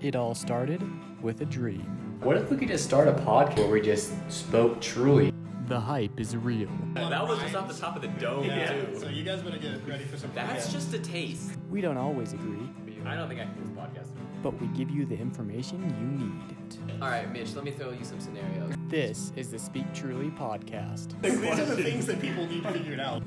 [0.00, 0.82] It all started
[1.22, 2.18] with a dream.
[2.22, 5.32] What if we could just start a podcast where we just spoke truly?
[5.66, 6.68] The hype is real.
[6.94, 8.72] That was just off the top of the dome, Yeah.
[8.72, 8.98] too.
[8.98, 10.30] So you guys better get ready for some.
[10.34, 11.52] That's just a taste.
[11.68, 12.68] We don't always agree,
[13.04, 14.08] I don't think I can do this podcast.
[14.42, 17.02] but we give you the information you need.
[17.02, 18.72] All right, Mitch, let me throw you some scenarios.
[18.88, 21.20] This is the Speak Truly podcast.
[21.22, 23.22] These are the things that people need figured out.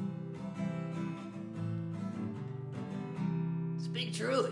[3.77, 4.51] Speak truly.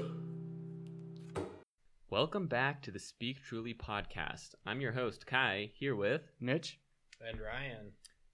[2.21, 4.53] Welcome back to the Speak Truly podcast.
[4.65, 6.77] I'm your host, Kai, here with, Mitch?
[7.25, 7.93] And Ryan.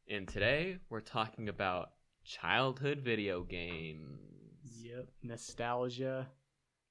[0.09, 1.91] and today we're talking about
[2.23, 4.17] childhood video games.
[4.81, 5.09] Yep.
[5.21, 6.25] Nostalgia,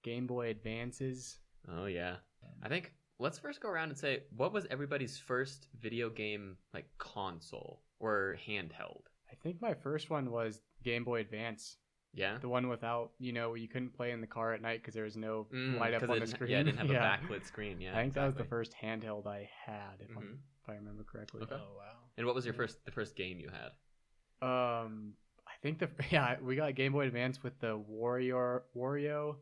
[0.05, 1.41] Game Boy Advances.
[1.69, 2.19] Oh, yeah.
[2.63, 6.87] I think let's first go around and say what was everybody's first video game, like
[6.99, 9.03] console or handheld?
[9.29, 11.77] I think my first one was Game Boy Advance.
[12.15, 12.39] Yeah?
[12.41, 15.05] The one without, you know, you couldn't play in the car at night because there
[15.05, 16.51] was no Mm, light up on it the screen.
[16.51, 17.15] Yeah, it didn't have Yeah.
[17.15, 17.81] a backlit screen.
[17.81, 20.17] Yeah, I think that was the first handheld I had, if, Mhm.
[20.17, 21.43] I'm, if I remember correctly.
[21.43, 21.57] Okay.
[21.57, 21.97] Oh wow.
[22.17, 23.73] And what was your first, the first game you had?
[24.47, 25.15] Um,
[25.47, 29.37] I think the yeah we got Game Boy Advance with the Wario Wario.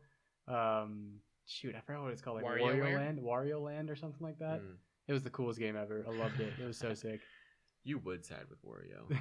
[0.47, 2.75] Um, shoot, I forgot what it's called, like WarioWare?
[2.81, 4.61] Wario Land, Wario Land, or something like that.
[4.61, 4.75] Mm.
[5.07, 6.05] It was the coolest game ever.
[6.07, 6.53] I loved it.
[6.59, 7.19] It was so sick.
[7.83, 9.17] You would side with Wario.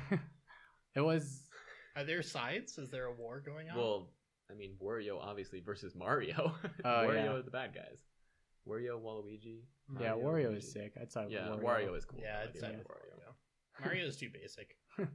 [0.95, 1.49] it was.
[1.97, 2.79] Are there sides?
[2.79, 3.77] Is there a war going on?
[3.77, 4.09] Well,
[4.51, 6.55] I mean, Wario obviously versus Mario.
[6.85, 7.33] Oh, Wario yeah.
[7.33, 7.99] are the bad guys.
[8.69, 9.61] Wario, Waluigi.
[10.01, 10.59] Yeah, Wario Luigi.
[10.59, 10.93] is sick.
[11.01, 11.63] I'd side Yeah, Wario.
[11.63, 11.97] Wario.
[11.97, 12.21] is cool.
[12.23, 13.85] yeah, I it's do side with Wario.
[13.85, 13.85] Wario.
[13.87, 14.77] Mario's too basic.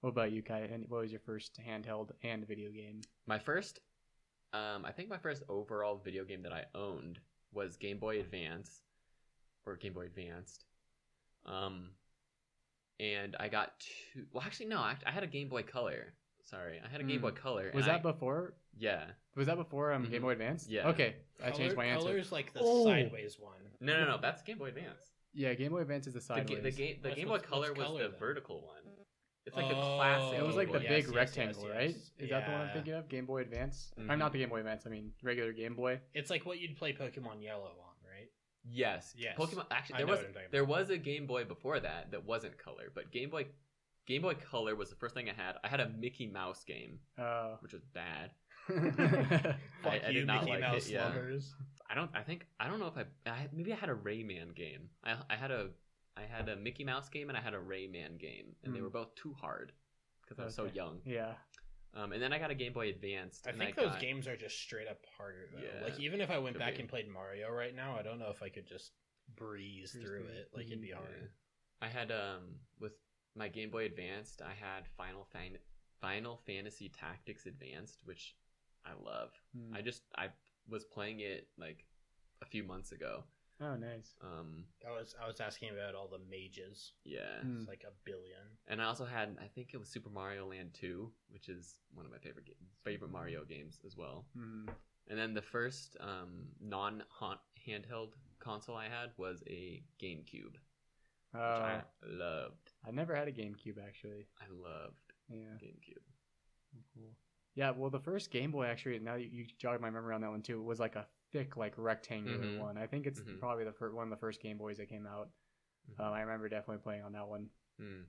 [0.00, 0.62] What about you, Kai?
[0.72, 3.02] And what was your first handheld and video game?
[3.28, 3.78] My first,
[4.52, 7.20] um, I think my first overall video game that I owned
[7.52, 8.82] was Game Boy Advance,
[9.64, 10.64] or Game Boy Advanced.
[11.46, 11.90] Um,
[13.02, 14.24] and I got two.
[14.32, 14.78] Well, actually, no.
[14.78, 16.14] I, I had a Game Boy Color.
[16.44, 17.22] Sorry, I had a Game Mm.
[17.22, 17.70] Boy Color.
[17.74, 18.54] Was and that I- before?
[18.78, 19.04] Yeah.
[19.36, 20.10] Was that before um, Mhm.
[20.10, 20.68] Game Boy Advance?
[20.68, 20.88] Yeah.
[20.88, 22.06] Okay, I changed my Color- answer.
[22.08, 22.84] Color's like the Oh.
[22.84, 23.60] sideways one.
[23.80, 24.18] No, no, no.
[24.20, 25.12] That's Game Boy Advance.
[25.34, 26.58] Yeah, Game Boy Advance is the The, sideways.
[26.58, 28.18] ga- the game, the What's- Game Boy what's- Color what's was color the then?
[28.18, 28.76] vertical one.
[29.44, 30.38] It's like Oh, the classic.
[30.38, 30.84] It was Game like the Boy.
[30.84, 31.90] yes, big yes, rectangle, yes, right?
[31.90, 32.10] yes.
[32.18, 32.72] Is that the one I'm Yeah.
[32.74, 33.08] thinking of?
[33.08, 33.92] Game Boy Advance?
[34.08, 34.86] I'm not the Game Boy Advance.
[34.86, 36.00] I mean regular Game Boy.
[36.14, 37.91] It's like what you'd play Pokemon Yellow on, right?
[38.70, 39.14] Yes.
[39.16, 39.36] Yes.
[39.38, 39.66] Pokemon.
[39.70, 42.56] Actually, there was what I'm talking there was a Game Boy before that that wasn't
[42.58, 43.46] color, but Game Boy
[44.06, 45.54] Game Boy Color was the first thing I had.
[45.64, 48.30] I had a Mickey Mouse game, Uh, which was bad.
[48.68, 51.04] Fuck I you, did not Mickey like it, Mouse yeah.
[51.06, 51.54] lovers.
[51.90, 52.10] I don't.
[52.14, 53.30] I think I don't know if I.
[53.30, 54.88] I maybe I had a Rayman game.
[55.04, 55.68] I I had a
[56.16, 58.84] I had a Mickey Mouse game and I had a Rayman game, and they Hmm.
[58.84, 59.72] were both too hard
[60.22, 61.00] because I was so young.
[61.04, 61.32] yeah.
[61.94, 63.46] Um, and then I got a Game Boy Advanced.
[63.46, 65.60] I think I those got- games are just straight up harder though.
[65.60, 66.80] Yeah, like even if I went back be.
[66.80, 68.92] and played Mario right now, I don't know if I could just
[69.36, 70.48] breeze Breeze through through it.
[70.54, 70.96] Like it'd be Yeah.
[70.96, 71.30] hard.
[71.82, 72.92] I had um with
[73.34, 75.58] my Game Boy Advanced, I had Final Fan-
[76.00, 78.34] Final Fantasy Tactics Advanced, which
[78.84, 79.30] I love.
[79.54, 79.74] Hmm.
[79.74, 80.28] I just I
[80.68, 81.84] was playing it like
[82.40, 83.24] a few months ago.
[83.60, 84.14] Oh, nice.
[84.22, 86.92] Um, I was I was asking about all the mages.
[87.04, 87.58] yeah, Hmm.
[87.60, 88.40] It's like a billion.
[88.66, 92.04] and I also had I think it was Super Mario Land Two, which is one
[92.06, 94.24] of my favorite games, favorite Mario games as well.
[94.36, 94.68] Hmm.
[95.08, 97.02] And then the first um, non
[97.68, 102.72] handheld console I had was a GameCube, which I loved.
[102.86, 104.26] I never had a GameCube actually.
[104.40, 105.56] I loved Yeah.
[105.62, 106.02] GameCube.
[106.94, 107.10] Cool.
[107.54, 107.70] Yeah.
[107.72, 108.98] Well, the first Game Boy actually.
[108.98, 110.60] Now you, you jogged my memory on that one too.
[110.62, 112.60] Was like a thick, like rectangular Mhm.
[112.60, 112.78] one.
[112.78, 113.38] I think it's Mhm.
[113.40, 115.30] probably the fir- one of the first Game Boys that came out.
[115.90, 116.00] Mhm.
[116.00, 117.50] Um, I remember definitely playing on that one.
[117.78, 118.02] Hmm.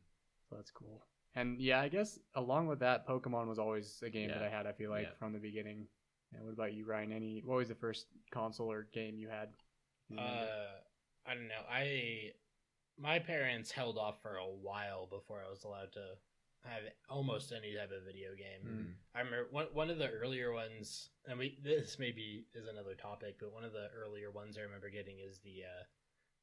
[0.50, 1.08] So that's cool.
[1.36, 4.68] And yeah, I guess along with that, Pokemon was always a game that I had.
[4.68, 5.14] I feel like Yeah.
[5.16, 5.90] from the beginning.
[6.32, 7.12] And what about you, Ryan?
[7.12, 9.54] Any what was the first console or game you had?
[10.10, 10.20] You?
[10.20, 10.82] Uh,
[11.26, 11.64] I don't know.
[11.68, 12.34] I
[12.98, 16.18] my parents held off for a while before I was allowed to
[16.66, 18.68] have almost any type of video game.
[18.68, 18.94] Mm.
[19.16, 23.38] I remember one one of the earlier ones, and we this maybe is another topic,
[23.40, 25.84] but one of the earlier ones I remember getting is the uh,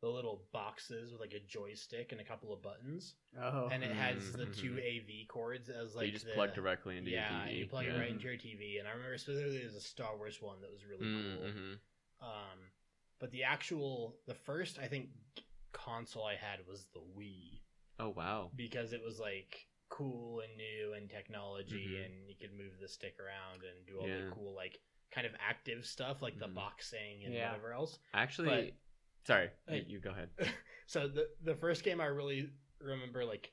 [0.02, 3.92] the little boxes with like a joystick and a couple of buttons, oh, and it
[3.92, 4.56] has the Mhm.
[4.60, 7.58] two AV cords as So like you just the, plug directly into yeah, your TV.
[7.58, 7.94] you plug yeah.
[7.94, 8.78] it right into your TV.
[8.78, 11.48] And I remember specifically there's a Star Wars one that was really cool.
[11.48, 11.72] Mm-hmm.
[12.22, 12.58] Um,
[13.18, 15.08] but the actual, the first I think
[15.72, 17.60] console I had was the Wii
[17.98, 18.50] Oh wow.
[18.56, 19.66] because it was like
[20.00, 22.04] cool and new and technology, Mhm.
[22.06, 24.24] and you could move the stick around and do all Yeah.
[24.26, 24.80] the cool like
[25.10, 26.54] kind of active stuff like the Mhm.
[26.54, 27.48] boxing and Yeah.
[27.50, 27.98] whatever else.
[28.14, 28.74] Actually,
[29.24, 29.78] sorry, Hey.
[29.80, 30.30] you, you go ahead.
[30.86, 32.50] so the the first game I really
[32.80, 33.52] remember like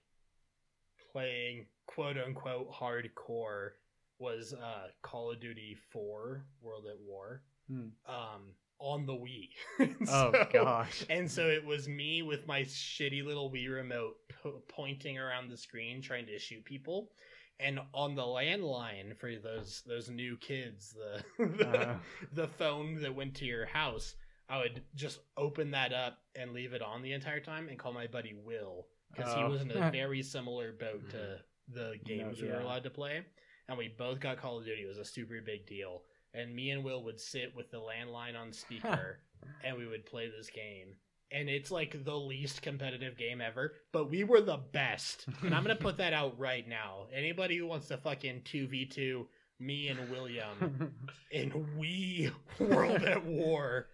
[1.11, 3.71] playing quote unquote hardcore
[4.19, 7.43] was uh Call of Duty 4 World at War.
[7.67, 7.89] Hmm.
[8.05, 9.49] Um on the Wii.
[10.09, 11.03] Oh, gosh.
[11.09, 15.57] And so it was me with my shitty little Wii remote po- pointing around the
[15.57, 17.11] screen trying to shoot people.
[17.59, 21.93] And on the landline for those those new kids, the the, Uh-huh.
[22.33, 24.15] the phone that went to your house,
[24.47, 27.93] I would just open that up and leave it on the entire time and call
[27.93, 28.85] my buddy Will
[29.15, 29.49] because he Oh.
[29.49, 31.39] was in a very similar boat to
[31.73, 33.21] the games we were allowed to play,
[33.67, 34.83] and we both got Call of Duty.
[34.83, 36.03] It was a super big deal,
[36.37, 39.19] and me and Will would sit with the landline on speaker,
[39.63, 40.95] and we would play this game.
[41.31, 45.25] And it's like the least competitive game ever, but we were the best.
[45.41, 47.07] And I'm gonna put that out right now.
[47.13, 49.27] Anybody who wants to fucking two v two
[49.59, 50.93] me and William
[51.31, 53.87] in we World at War,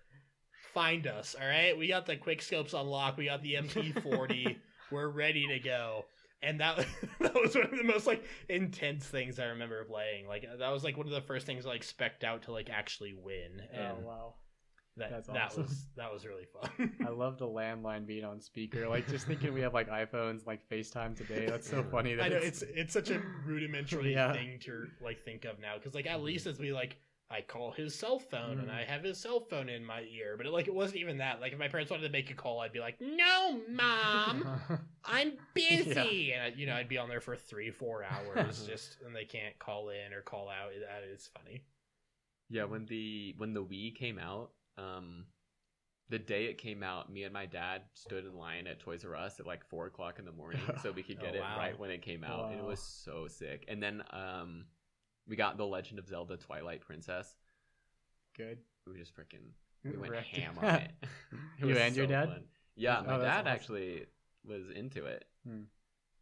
[0.74, 1.36] find us.
[1.40, 3.18] All right, we got the quick scopes unlocked.
[3.18, 4.58] We got the MP40.
[4.92, 6.06] We're ready to go.
[6.44, 6.86] And that
[7.20, 10.28] that was one of the most like intense things I remember playing.
[10.28, 12.70] Like that was like one of the first things I like specked out to like
[12.70, 13.62] actually win.
[13.62, 14.34] Oh, and oh wow.
[14.98, 15.64] that that's that awesome.
[15.64, 16.94] was that was really fun.
[17.06, 18.88] I love the landline being on speaker.
[18.88, 21.46] Like just thinking we have like iPhones, like FaceTime today.
[21.48, 22.16] That's so funny.
[22.16, 24.34] That I know it's it's such a rudimentary Yeah.
[24.34, 26.26] thing to like think of now because like at mm-hmm.
[26.26, 26.98] least it's we like
[27.34, 28.74] I call his cell phone and Mhm.
[28.74, 31.42] I have his cell phone in my ear, but like it wasn't even that.
[31.42, 34.46] Like if my parents wanted to make a call, I'd be like, "No, mom,
[35.06, 38.98] I'm busy," and I, you know I'd be on there for three four hours just
[39.06, 40.72] and they can't call in or call out.
[40.88, 41.64] That is funny.
[42.50, 45.26] Yeah, when the when the Wii came out, um,
[46.10, 49.16] the day it came out, me and my dad stood in line at Toys R
[49.16, 51.78] Us at like four o'clock in the morning so we could Oh, get it right
[51.80, 52.50] when it came out.
[52.52, 53.66] and It was so sick.
[53.68, 54.66] And then um,
[55.28, 57.36] we got the Legend of Zelda: Twilight Princess.
[58.36, 58.60] good.
[58.92, 59.52] We just freaking
[59.84, 60.92] we went Wrecked ham on it.
[61.60, 62.30] It You and your dad?
[62.30, 62.44] fun.
[62.76, 63.48] Yeah, Oh, my dad awesome.
[63.48, 64.06] actually
[64.46, 65.26] was into it.
[65.48, 65.62] Hmm.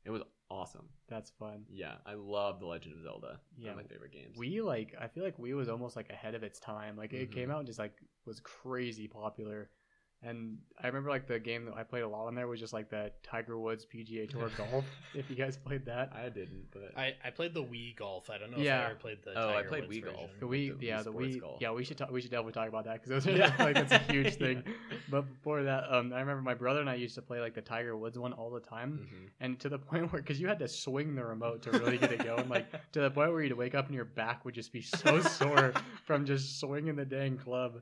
[0.06, 0.90] It was awesome.
[1.08, 1.66] That's fun.
[1.70, 3.40] Yeah, I love the Legend of Zelda.
[3.58, 3.72] Yeah.
[3.72, 4.38] One of my favorite games.
[4.38, 6.98] We like I feel like we was almost like ahead of its time.
[6.98, 7.34] Like it Mhm.
[7.34, 9.70] came out and just like was crazy popular.
[10.24, 12.74] And I remember like the game that I played a lot on there was just
[12.74, 14.86] like the Tiger Woods PGA Tour golf.
[15.16, 18.30] If you guys played that, I didn't, but I, I played the Wii golf.
[18.30, 18.82] I don't know Yeah.
[18.82, 19.32] if I ever played the.
[19.36, 20.30] Oh, I played Woods Wii golf.
[20.40, 21.58] the Wii, the yeah, Wii the Sports Wii, golf.
[21.62, 23.52] yeah, we should talk, we should definitely talk about that because those are Yeah.
[23.58, 24.62] Like that's a huge thing.
[24.64, 24.74] Yeah.
[25.10, 27.62] But before that, um, I remember my brother and I used to play like the
[27.62, 29.30] Tiger Woods one all the time, Mhm.
[29.40, 32.12] and to the point where because you had to swing the remote to really get
[32.12, 34.72] it going, like to the point where you'd wake up and your back would just
[34.72, 35.74] be so sore
[36.06, 37.82] from just swinging the dang club.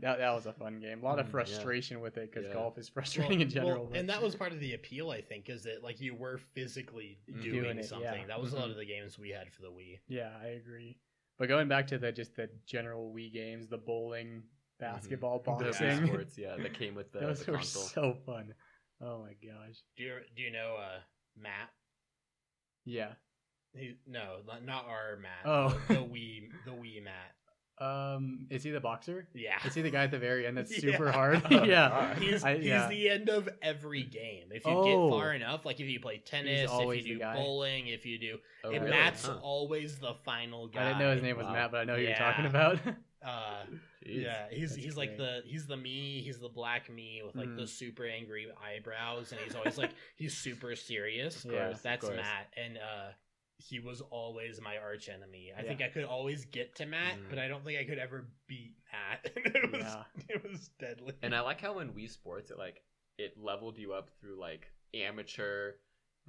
[0.00, 1.00] That, that was a fun game.
[1.02, 1.32] A lot of Mm, yeah.
[1.32, 2.54] frustration with it because Yeah.
[2.54, 3.82] golf is frustrating in general.
[3.82, 6.14] Well, but- and that was part of the appeal, I think, is that like you
[6.14, 7.42] were physically Mm.
[7.42, 8.20] doing, Doing it, something.
[8.20, 8.26] yeah.
[8.26, 8.72] That was a lot Mhm.
[8.72, 9.98] of the games we had for the Wii.
[10.08, 10.98] Yeah, I agree.
[11.38, 14.42] But going back to the just the general Wii games, the bowling,
[14.78, 15.58] basketball, Mm-hmm.
[15.58, 17.82] The boxing, sports, yeah, that came with the, those the were console.
[17.82, 18.54] so fun.
[19.00, 19.76] Oh my gosh.
[19.96, 21.00] Do you do you know uh,
[21.36, 21.70] Matt?
[22.84, 23.14] Yeah.
[23.74, 25.44] He, no, not- not our Matt.
[25.44, 25.68] Oh.
[25.88, 27.34] the, the Wii, the Wii Matt.
[27.80, 29.28] Um, is he the boxer?
[29.34, 30.92] Yeah, Is he the guy at the very end that's Yeah.
[30.92, 31.42] super hard?
[31.50, 32.14] Oh, yeah.
[32.16, 32.88] He's I- he's yeah.
[32.88, 34.48] the end of every game.
[34.50, 34.84] If you Oh.
[35.10, 38.38] get far enough, like if you play tennis, if you do bowling, if you do,
[38.64, 38.90] Oh, and really?
[38.96, 39.38] Matt's Huh.
[39.42, 40.82] always the final guy.
[40.82, 41.52] I didn't know his name was Wow.
[41.52, 42.78] Matt, but I know who you're talking about.
[43.20, 43.64] Uh,
[44.06, 44.22] Jeez.
[44.22, 47.52] yeah, he's That's he's like the he's the me, he's the black me with like
[47.56, 47.68] the Mhm.
[47.68, 51.44] super angry eyebrows, and he's always like he's super serious.
[51.44, 52.08] Of course, of That's.
[52.08, 53.08] Matt, and uh,
[53.58, 55.52] he was always my arch enemy.
[55.56, 55.68] I Yeah.
[55.68, 57.28] think I could always get to Matt, Mhm.
[57.30, 59.24] but I don't think I could ever beat Matt.
[59.36, 60.04] it was Yeah.
[60.28, 61.14] it was deadly.
[61.22, 62.82] And I like how in Wii Sports it like
[63.18, 65.72] it leveled you up through like amateur,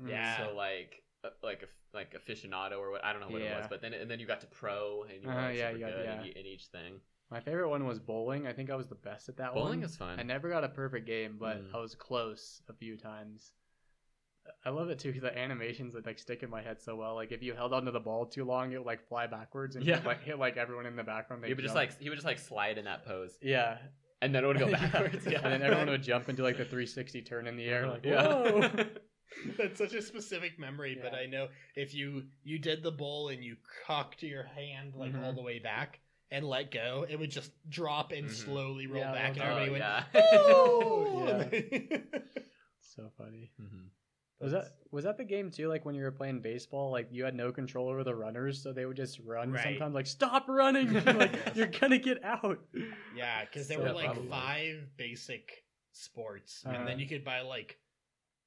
[0.04, 0.38] Yeah.
[0.38, 3.68] so like uh, like a like aficionado or what I don't know what it was,
[3.70, 5.80] but then and then you got to pro and you were Uh, like, yeah, super
[5.80, 6.22] you got- good yeah.
[6.22, 7.02] in, e- in each thing.
[7.30, 8.48] My favorite one was bowling.
[8.48, 9.64] I think I was the best at that one.
[9.66, 10.20] Bowling is fun.
[10.20, 11.76] I never got a perfect game, but Mm.
[11.76, 13.54] I was close a few times.
[14.66, 17.16] I love it too because the animations that like stick in my head so well.
[17.16, 19.86] Like if you held onto the ball too long, it would like fly backwards and
[19.86, 19.98] Yeah.
[19.98, 21.44] hit, like hit like everyone in the background.
[21.44, 23.78] he they'd would just like he would just like slide in that pose, yeah,
[24.22, 25.26] and then it would go backwards.
[25.26, 27.88] Yeah, and then everyone would jump into like the 360 turn in the air.
[27.88, 28.28] Like yeah.
[28.28, 28.70] whoa.
[29.60, 33.44] That's such a specific memory, but I know if you you did the bowl and
[33.44, 35.24] you cocked your hand like Mhm.
[35.24, 36.00] all the way back
[36.32, 38.32] and let go, it would just drop and Mhm.
[38.32, 40.04] slowly roll Yeah, back, and well Oh, everybody yeah.
[40.14, 40.26] went.
[40.26, 40.40] Yeah.
[40.42, 42.00] "Oh!"
[42.82, 43.52] so funny.
[43.62, 43.90] Mhm.
[44.42, 45.68] Was that was that the game too?
[45.68, 48.72] Like when you were playing baseball, like you had no control over the runners, so
[48.72, 49.64] they would just run Right.
[49.64, 49.94] sometimes.
[49.94, 50.94] Like stop running!
[51.06, 52.60] like you're gonna get out.
[53.16, 54.30] yeah, because there So were like probably.
[54.30, 56.86] five basic sports, and Uh-huh.
[56.86, 57.80] then you could buy like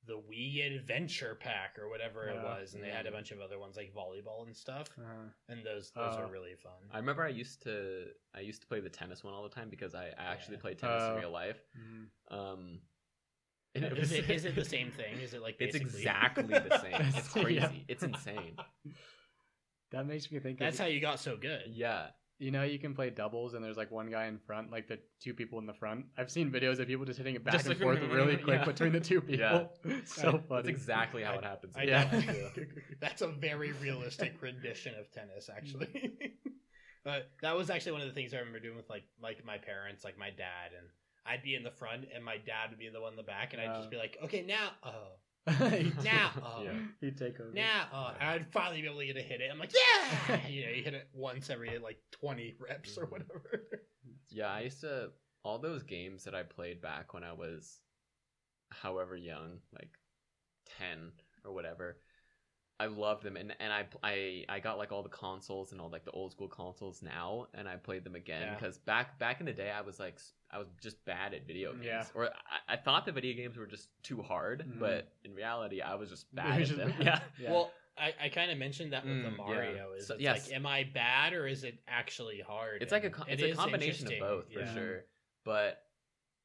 [0.07, 3.59] the Wii Adventure Pack or whatever it was, and they had a bunch of other
[3.59, 6.73] ones like volleyball and stuff, Uh, and those those Uh, are really fun.
[6.91, 9.69] I remember I used to I used to play the tennis one all the time
[9.69, 10.63] because I, I actually Yeah.
[10.63, 11.11] played tennis Oh.
[11.13, 11.63] in real life.
[11.79, 12.09] mm.
[12.29, 12.81] Um,
[13.75, 15.19] and it is was- it is it the same thing?
[15.23, 17.01] Is it like It's exactly the same.
[17.15, 17.43] It's Yeah.
[17.43, 17.85] crazy.
[17.89, 18.57] It's insane.
[19.93, 20.59] that makes me think.
[20.59, 21.63] That's of, how you got so good.
[21.69, 22.07] Yeah.
[22.39, 24.99] you know you can play doubles and there's like one guy in front, like the
[25.21, 26.07] two people in the front.
[26.19, 28.61] I've seen videos of people just hitting it back Just and like- forth really quick
[28.61, 28.65] yeah.
[28.65, 29.71] between the two people.
[29.85, 29.97] Yeah.
[30.05, 30.43] so Right.
[30.49, 30.63] funny.
[30.63, 31.75] That's exactly how it happens.
[31.77, 32.11] I yeah.
[32.11, 32.65] know.
[33.01, 36.33] That's a very realistic rendition of tennis, actually.
[37.05, 39.59] but that was actually one of the things I remember doing with like like my
[39.59, 40.87] parents, like my dad, and
[41.27, 43.53] I'd be in the front and my dad would be the one in the back,
[43.53, 43.79] and I'd Oh.
[43.79, 45.19] just be like, "Okay, now, oh,
[46.05, 46.79] now, oh, Yeah.
[47.01, 47.51] he'd take over.
[47.53, 49.51] now, oh," and I'd finally be able to get a hit it.
[49.51, 53.11] I'm like, "Yeah!" you know, you hit it once every like 20 reps or Mhm.
[53.13, 53.83] whatever.
[54.31, 55.13] Yeah, I used to
[55.45, 57.81] all those games that I played back when I was
[58.71, 59.99] however young, like
[60.67, 61.13] 10
[61.45, 61.99] or whatever.
[62.83, 65.89] I loved them and and I I I got like all the consoles and all
[65.91, 68.55] like the old school consoles now and I played them again Yeah.
[68.55, 71.47] because back back in the day I was like s- I was just bad at
[71.47, 72.05] video games Yeah.
[72.15, 74.79] or I, I thought the video games were just too hard Mhm.
[74.81, 77.53] but in reality I was just bad at them yeah Yeah.
[77.53, 79.45] Well, I, I kind of mentioned that with the Mm, yeah.
[79.45, 79.93] Mario.
[79.93, 80.47] Is So- it's yes.
[80.49, 82.83] like, am I bad or is it actually hard?
[82.83, 84.75] it's like a And co- it it's a combination of both for yeah.
[84.75, 85.05] sure
[85.45, 85.85] but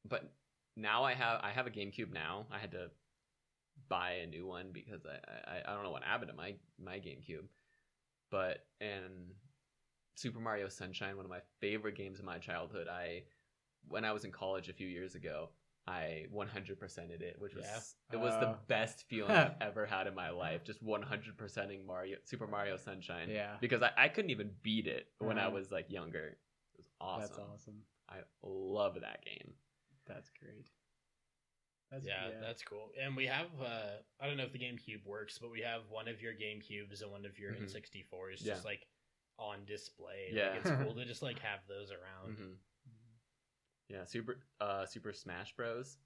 [0.04, 0.30] but
[0.76, 2.90] now i have i have a gamecube now i had to
[3.88, 6.96] buy a new one because i i, I don't know what happened to my my
[6.98, 7.46] gamecube
[8.30, 9.32] but and
[10.16, 13.22] super mario sunshine one of my favorite games of my childhood i
[13.88, 15.50] when i was in college a few years ago
[15.86, 17.80] I 100%ed it, which was Yeah.
[18.12, 18.56] it was the Uh.
[18.66, 20.62] best feeling I've ever had in my life.
[20.62, 23.56] Just 100%ing Mario Super Mario Sunshine yeah.
[23.58, 26.26] because I, I couldn't even beat it when I was like younger.
[26.26, 27.28] It was awesome.
[27.28, 27.74] That's awesome.
[28.06, 29.54] I love that game.
[30.06, 30.68] That's great.
[31.90, 32.90] That's yeah, that's cool.
[33.02, 36.06] And we have uh I don't know if the GameCube works, but we have one
[36.08, 37.62] of your GameCubes and one of your Mhm.
[37.64, 38.54] N64s Yeah.
[38.54, 38.86] just like
[39.38, 40.30] on display.
[40.32, 40.50] Yeah.
[40.50, 42.36] Like, it's cool to just like have those around.
[42.36, 42.52] hmm
[43.88, 45.96] Yeah, Super uh Super Smash Bros.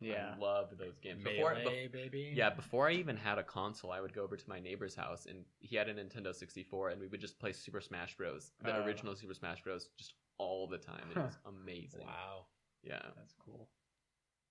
[0.00, 0.34] yeah.
[0.34, 1.22] I loved those games.
[1.22, 2.32] Before, Melee, bef- baby.
[2.34, 5.26] yeah, before I even had a console, I would go over to my neighbor's house
[5.26, 8.50] and he had a Nintendo 64 and we would just play Super Smash Bros.
[8.64, 8.84] The Oh.
[8.84, 9.88] original Super Smash Bros.
[9.96, 11.10] just all the time.
[11.10, 12.06] It was amazing.
[12.06, 12.46] Wow.
[12.82, 13.02] Yeah.
[13.16, 13.68] That's cool.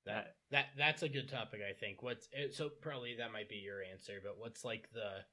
[0.06, 2.02] That that that's a good topic, I think.
[2.02, 5.24] What's it, so probably that might be your answer, but what's like the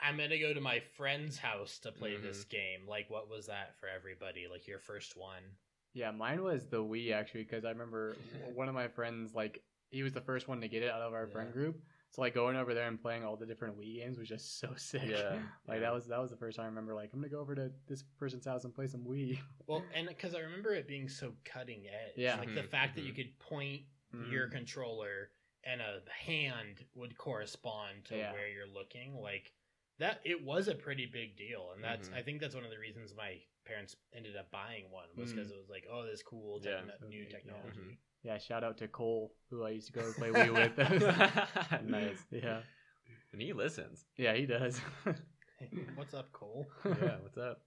[0.00, 2.26] I'm gonna go to my friend's house to play Mm-hmm.
[2.26, 2.86] this game.
[2.88, 4.46] Like, what was that for everybody?
[4.50, 5.42] Like your first one?
[5.92, 8.16] Yeah, mine was the Wii actually because I remember
[8.54, 11.12] one of my friends like he was the first one to get it out of
[11.12, 11.32] our Yeah.
[11.32, 11.80] friend group.
[12.12, 14.70] So like going over there and playing all the different Wii games was just so
[14.76, 15.02] sick.
[15.06, 15.34] Yeah,
[15.68, 15.78] like yeah.
[15.80, 17.70] that was that was the first time I remember like I'm gonna go over to
[17.86, 19.38] this person's house and play some Wii.
[19.66, 22.14] Well, and because I remember it being so cutting edge.
[22.16, 22.36] Yeah.
[22.38, 23.06] Like the Mhm, fact that mhm.
[23.06, 24.30] you could point Mhm.
[24.32, 25.30] your controller
[25.62, 28.32] and a hand would correspond to Yeah.
[28.32, 29.14] where you're looking.
[29.14, 29.52] Like
[29.98, 32.14] that, it was a pretty big deal, and that's Mhm.
[32.14, 35.50] I think that's one of the reasons my parents ended up buying one was because
[35.52, 36.80] it was like, oh, this cool Yeah.
[36.80, 37.36] techno- new big, yeah.
[37.38, 37.98] technology.
[38.22, 40.76] Yeah, shout out to Cole who I used to go play Wii with.
[41.86, 42.18] nice.
[42.30, 42.60] Yeah,
[43.32, 44.04] And he listens.
[44.16, 44.80] yeah, he does.
[45.94, 46.68] What's up, Cole?
[46.84, 47.62] Yeah, what's up?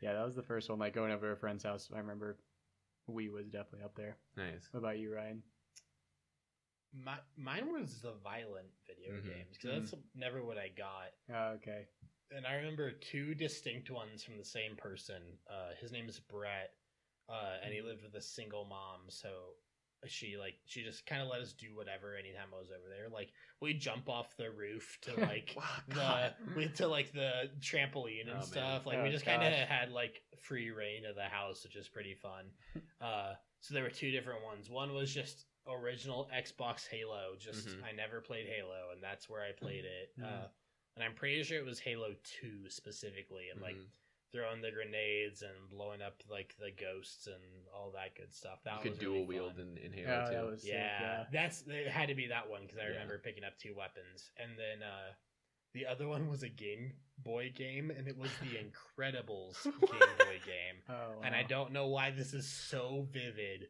[0.00, 0.78] yeah, that was the first one.
[0.78, 2.36] Like going over to a friend's house, I remember
[3.08, 4.16] Wii was definitely up there.
[4.36, 4.68] Nice.
[4.72, 5.42] What about you, Ryan?
[7.04, 9.24] My, mine was the violent video Mhm.
[9.26, 11.12] games because that's never what I got.
[11.32, 11.86] Oh, okay.
[12.32, 15.22] and I remember two distinct ones from the same person.
[15.48, 16.70] Uh, his name is Brett,
[17.28, 19.02] uh, and he lived with a single mom.
[19.08, 19.28] So
[20.06, 23.08] she like she just kind of let us do whatever anytime I was over there.
[23.08, 26.34] Like we jump off the roof to like Wow, the God.
[26.56, 28.42] we to like the trampoline and Oh, man.
[28.42, 28.86] stuff.
[28.86, 31.88] Like Oh, we just kind of had like free reign of the house, which is
[31.88, 32.44] pretty fun.
[33.00, 34.70] Uh, so there were two different ones.
[34.70, 37.34] One was just original Xbox Halo.
[37.38, 37.84] Just Mhm.
[37.84, 40.12] I never played Halo, and that's where I played it.
[40.18, 40.24] Mhm.
[40.24, 40.48] Uh,
[40.94, 43.86] and I'm pretty sure it was Halo Two specifically, and like Mhm.
[44.36, 47.42] Throwing the grenades and blowing up like the ghosts and
[47.74, 48.58] all that good stuff.
[48.64, 49.78] That you could was dual really wield fun.
[49.82, 50.34] in, in Halo Yeah, too.
[50.36, 51.24] that was Yeah, yeah.
[51.32, 52.88] that's it had to be that one because I Yeah.
[52.90, 55.12] remember picking up two weapons, and then uh,
[55.74, 60.38] the other one was a Game Boy game, and it was the Incredibles Game Boy
[60.44, 60.82] game.
[60.88, 63.68] Oh, And I don't know why this is so vivid,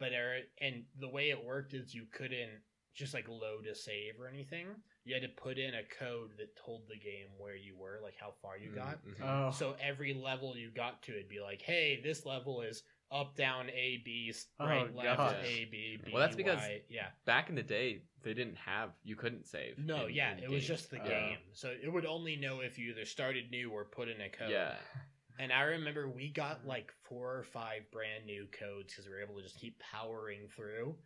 [0.00, 2.62] but er, and the way it worked is you couldn't
[2.94, 4.66] just like load a save or anything.
[5.08, 8.14] You had to put in a code that told the game where you were, like
[8.20, 8.98] how far you got.
[9.06, 9.22] Mhm.
[9.22, 13.34] Oh, So every level you got to, it'd be like, hey, this level is up,
[13.34, 15.36] down, A, B, s- Oh, right, left, gosh.
[15.42, 16.10] A, B, B.
[16.12, 16.82] Well, that's because- Y.
[16.90, 19.78] yeah, Back in the day, they didn't have you couldn't save.
[19.78, 21.08] no, in- yeah, in it was just the Oh.
[21.08, 24.28] game, so it would only know if you either started new or put in a
[24.28, 24.50] code.
[24.50, 24.76] yeah.
[25.38, 29.22] And I remember we got like four or five brand new codes because we were
[29.22, 30.98] able to just keep powering through.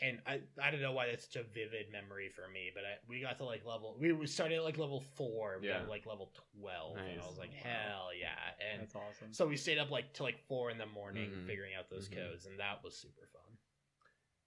[0.00, 2.98] And I, I don't know why that's such a vivid memory for me, but I,
[3.08, 5.80] we got to like level, we we started at like level four, we Yeah.
[5.80, 6.96] got like level 12.
[6.96, 7.64] And I was like, Wow.
[7.64, 8.54] hell yeah.
[8.70, 9.34] And that's awesome.
[9.34, 11.46] so we stayed up like till like four in the morning Mhm.
[11.46, 12.14] figuring out those Mhm.
[12.14, 13.58] codes, and that was super fun.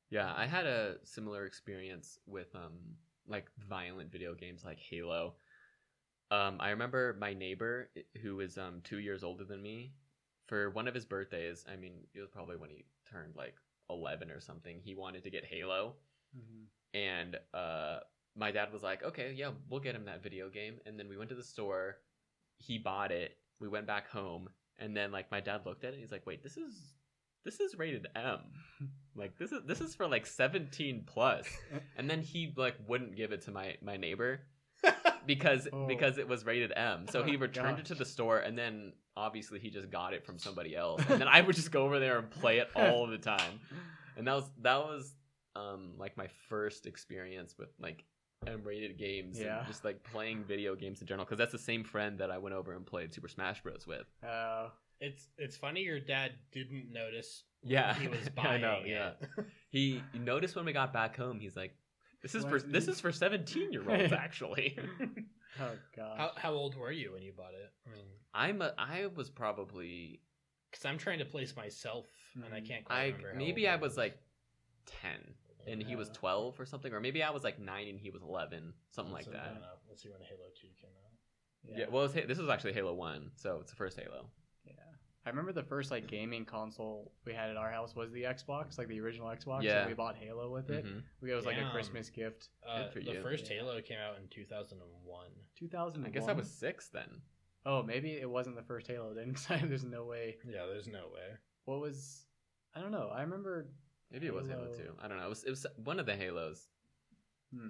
[0.10, 5.36] Yeah, I had a similar experience with um like violent video games like Halo.
[6.32, 7.92] Um, I remember my neighbor
[8.22, 9.94] who was um two years older than me.
[10.48, 13.56] For one of his birthdays, I mean, it was probably when he turned like
[13.92, 14.80] eleven or something.
[14.84, 15.96] He wanted to get Halo,
[16.38, 16.66] Mhm.
[16.94, 18.00] and uh,
[18.36, 21.18] my dad was like, "Okay, yeah, we'll get him that video game." And then we
[21.18, 21.98] went to the store.
[22.58, 23.38] He bought it.
[23.60, 25.94] We went back home, and then like my dad looked at it.
[25.96, 26.96] and He's like, "Wait, this is
[27.44, 28.40] this is rated M.
[29.14, 31.46] Like this is this is for like 17 plus.
[31.98, 34.40] And then he like wouldn't give it to my my neighbor
[35.26, 35.88] because Oh.
[35.88, 37.06] because it was rated M.
[37.10, 40.26] So he Oh, returned it to the store and then obviously he just got it
[40.26, 41.02] from somebody else.
[41.10, 43.60] And then I would just go over there and play it all the time.
[44.18, 45.14] And that was that was
[45.56, 48.04] um like my first experience with like
[48.48, 49.60] M-rated games Yeah.
[49.60, 52.38] and just like playing video games in general because that's the same friend that I
[52.40, 54.08] went over and played Super Smash Bros with.
[54.28, 54.70] Uh,
[55.00, 58.88] It's it's funny your dad didn't notice Yeah, he was I buying know, it.
[58.90, 59.12] yeah.
[59.70, 61.40] He noticed when we got back home.
[61.40, 61.76] He's like,
[62.22, 62.96] "This is for this this?
[62.96, 64.78] is for seventeen year olds actually."
[65.60, 66.18] oh god.
[66.18, 67.72] how how old were you when you bought it?
[67.88, 70.22] I mean, I'm a, I was probably
[70.70, 72.68] because I'm trying to place myself and I Mm.
[72.68, 74.18] can't quite I maybe I was like
[74.86, 75.34] ten
[75.68, 78.22] and he was twelve or something, or maybe I was like nine and he was
[78.24, 79.62] eleven, something like So, I that.
[79.90, 81.78] Let's see when Halo Two came out.
[81.78, 81.86] Yeah.
[81.92, 84.26] well, it's, Ha- this was actually Halo One, so it's the first Halo.
[85.24, 85.28] Yeah.
[85.28, 88.78] I remember the first like gaming console we had at our house was the Xbox,
[88.78, 89.64] like the original Xbox.
[89.64, 89.80] Yeah.
[89.82, 90.86] And we bought Halo with it.
[90.86, 91.04] Mhm.
[91.22, 92.50] We, it was like a Christmas gift.
[92.68, 93.22] Uh, for the you.
[93.22, 93.58] first Yeah.
[93.60, 95.28] Halo came out in 2001.
[95.56, 96.06] 2000.
[96.06, 97.22] I guess I was six then.
[97.66, 99.34] Oh, maybe it wasn't the first Halo then.
[99.34, 100.38] 'cause I- There's no way.
[100.48, 101.38] Yeah, there's no way.
[101.66, 102.26] What was?
[102.76, 103.10] I don't know.
[103.14, 103.68] I remember.
[104.12, 104.76] Maybe it was Halo Halo.
[104.76, 104.94] Two.
[105.02, 105.26] I don't know.
[105.26, 106.68] It was, it was one of the Halos.
[107.54, 107.70] Hmm.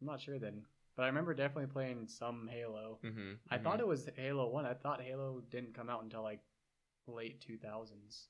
[0.00, 0.62] I'm not sure then,
[0.96, 2.98] but I remember definitely playing some Halo.
[3.04, 3.32] Mm-hmm.
[3.50, 4.64] I thought it was Halo One.
[4.66, 6.40] I thought Halo didn't come out until like
[7.06, 8.26] late 2000s.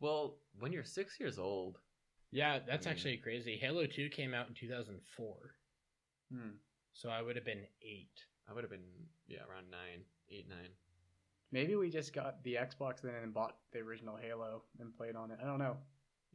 [0.00, 1.78] Well, when you're six years old,
[2.30, 2.90] Yeah, that's Mm.
[2.90, 3.56] actually crazy.
[3.56, 5.54] Halo 2 came out in 2004.
[6.30, 6.50] Hmm.
[6.92, 8.10] So I would have been 8.
[8.46, 10.76] I would have been yeah around nine, eight, nine.
[11.52, 15.30] Maybe we just got the Xbox then and bought the original Halo and played on
[15.30, 15.38] it.
[15.42, 15.78] I don't know.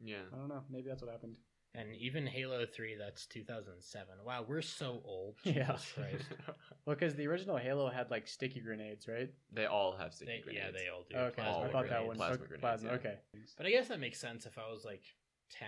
[0.00, 0.24] Yeah.
[0.32, 0.64] I don't know.
[0.68, 1.38] Maybe that's what happened.
[1.76, 4.06] And even Halo 3, that's 2007.
[4.24, 5.34] Wow, we're so old.
[5.44, 5.72] Yeah.
[5.72, 6.24] Jesus Christ.
[6.86, 9.30] Well, because the original Halo had like sticky grenades, right?
[9.52, 10.66] they all have sticky They- grenades.
[10.66, 11.16] yeah, they all do.
[11.16, 12.08] okay, All I thought that grenades.
[12.08, 12.16] one.
[12.18, 12.94] Plasma okay, grenades, plasma, yeah.
[12.96, 13.14] Okay.
[13.56, 15.02] But I guess that makes sense if I was like
[15.58, 15.66] 10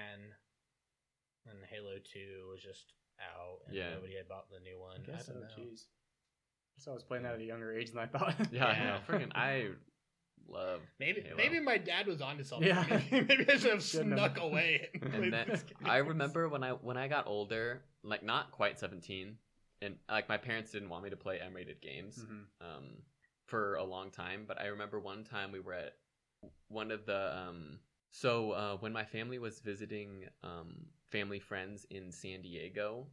[1.48, 3.94] and Halo 2 was just out and Yeah.
[3.94, 5.00] nobody had bought the new one.
[5.08, 5.32] I I, guess so.
[5.32, 5.48] don't know.
[5.58, 5.86] Jeez.
[6.78, 8.34] So I was playing that at a younger age than I thought.
[8.52, 8.84] Yeah, I Yeah.
[8.84, 8.98] know.
[9.08, 9.68] Freaking, I
[10.48, 10.80] love.
[10.98, 11.36] Maybe Halo.
[11.36, 12.68] maybe my dad was onto something.
[12.68, 12.84] Yeah.
[13.10, 14.88] Maybe, maybe I should have snuck away.
[15.02, 19.36] And, And then I remember when I when I got older, like not quite seventeen,
[19.82, 22.44] and like my parents didn't want me to play M-rated games Mhm.
[22.60, 22.84] um,
[23.46, 24.44] for a long time.
[24.46, 25.94] But I remember one time we were at
[26.68, 27.78] one of the um,
[28.10, 33.06] so uh, when my family was visiting um, family friends in San Diego,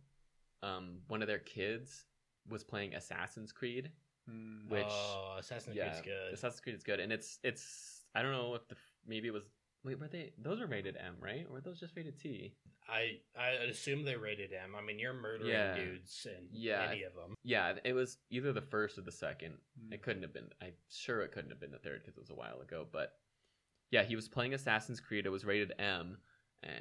[0.61, 2.05] um, one of their kids
[2.49, 3.89] was playing Assassin's Creed,
[4.29, 4.69] Hmm.
[4.69, 6.33] which oh, Assassin's yeah, Creed's good.
[6.33, 9.43] Assassin's Creed is good, and it's it's I don't know if the maybe it was
[9.83, 12.55] wait were they those were rated M right or were those just rated T?
[12.87, 14.75] I I assume they rated M.
[14.77, 15.75] I mean, you're murdering Yeah.
[15.75, 16.87] dudes in Yeah.
[16.89, 17.35] any of them.
[17.43, 19.55] Yeah, it was either the first or the second.
[19.79, 19.93] Hmm.
[19.93, 20.49] It couldn't have been.
[20.61, 22.85] I'm sure it couldn't have been the third because it was a while ago.
[22.91, 23.13] But
[23.91, 25.25] yeah, he was playing Assassin's Creed.
[25.25, 26.17] It was rated M,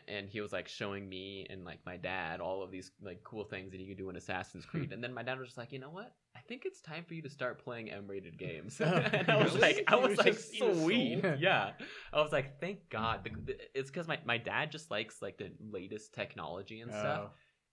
[0.08, 3.44] and he was like showing me and like my dad all of these like cool
[3.44, 4.78] things that you could do in Assassin's hmm.
[4.78, 4.92] Creed.
[4.92, 6.14] and then my dad was just like, you know what?
[6.36, 8.80] I think it's time for you to start playing M-rated games.
[8.80, 11.24] And I was like, I was, was like, just- he was sweet.
[11.38, 11.72] yeah,
[12.12, 13.24] I was like, thank God.
[13.24, 17.30] The- the- It's because my my dad just likes like the latest technology and stuff.
[17.30, 17.30] Oh.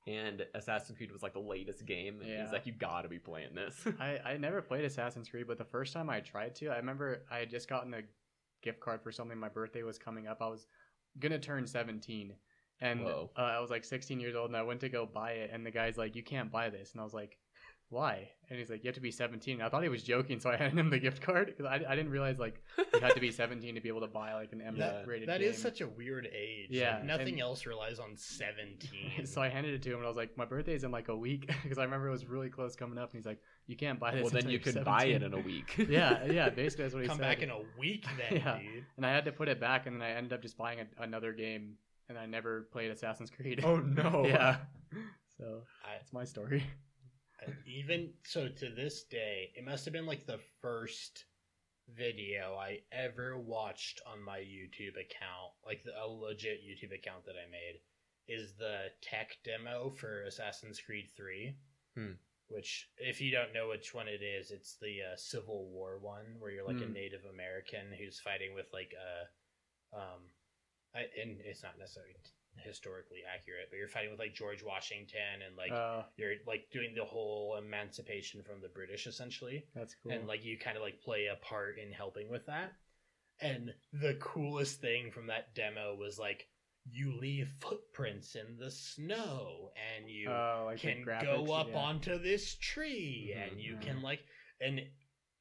[0.07, 2.19] And Assassin's Creed was like the latest game.
[2.21, 2.43] And Yeah.
[2.43, 3.85] he's like, you gotta be playing this.
[3.99, 7.23] I, I never played Assassin's Creed, but the first time I tried to, I remember
[7.29, 8.01] I had just gotten a
[8.61, 9.37] gift card for something.
[9.37, 10.41] My birthday was coming up.
[10.41, 10.67] I was
[11.17, 12.33] gonna turn 17,
[12.81, 15.49] and uh, I was like 16 years old, and I went to go buy it,
[15.53, 17.37] and the guy's like, "You can't buy this," and I was like,
[17.89, 20.49] "Why?" And he's like, "You have to be 17." I thought he was joking, so
[20.49, 23.19] I handed him the gift card because I, I didn't realize like you had to
[23.19, 24.99] be 17 to be able to buy like an Yeah.
[25.01, 25.49] M-rated That game.
[25.49, 26.67] is such a weird age.
[26.71, 29.25] Yeah, Like, nothing and- else relies on 17.
[29.25, 31.15] so I handed it to him, and I was like, "My birthday's in like a
[31.15, 33.99] week," because I remember it was really close coming up, and he's like, "You can't
[33.99, 35.75] buy this." well, then until you you're could buy it in a week.
[35.89, 36.49] yeah, yeah.
[36.49, 37.23] Basically, that's what he Come said.
[37.23, 38.59] back in a week then, Yeah.
[38.59, 38.85] dude.
[38.97, 41.03] and I had to put it back, and then I ended up just buying a,
[41.03, 41.75] another game,
[42.09, 43.61] and I never played Assassin's Creed.
[43.63, 44.23] Oh, no.
[44.25, 44.57] yeah.
[45.37, 46.63] So I, that's my story.
[47.65, 51.25] Even so, to this day, it must have been like the first
[51.95, 57.35] video I ever watched on my YouTube account, like the, a legit YouTube account that
[57.35, 57.79] I made,
[58.27, 61.55] is the tech demo for Assassin's Creed 3.
[61.95, 62.11] Hmm.
[62.47, 66.25] Which, if you don't know which one it is, it's the uh, Civil War one
[66.39, 66.93] where you're like a Hmm.
[66.93, 70.21] Native American who's fighting with like a, um,
[70.95, 72.13] I, and it's not necessarily
[72.57, 76.93] historically accurate, but you're fighting with like George Washington and like uh, you're like doing
[76.95, 80.11] the whole emancipation from the British essentially, that's cool.
[80.11, 82.73] and like you kind of like play a part in helping with that.
[83.41, 86.47] And the coolest thing from that demo was like
[86.91, 91.77] you leave footprints in the snow, and you Oh, like can graphics, go up yeah.
[91.77, 93.81] onto this tree, Mhm, and you mhm.
[93.81, 94.19] can like
[94.61, 94.81] and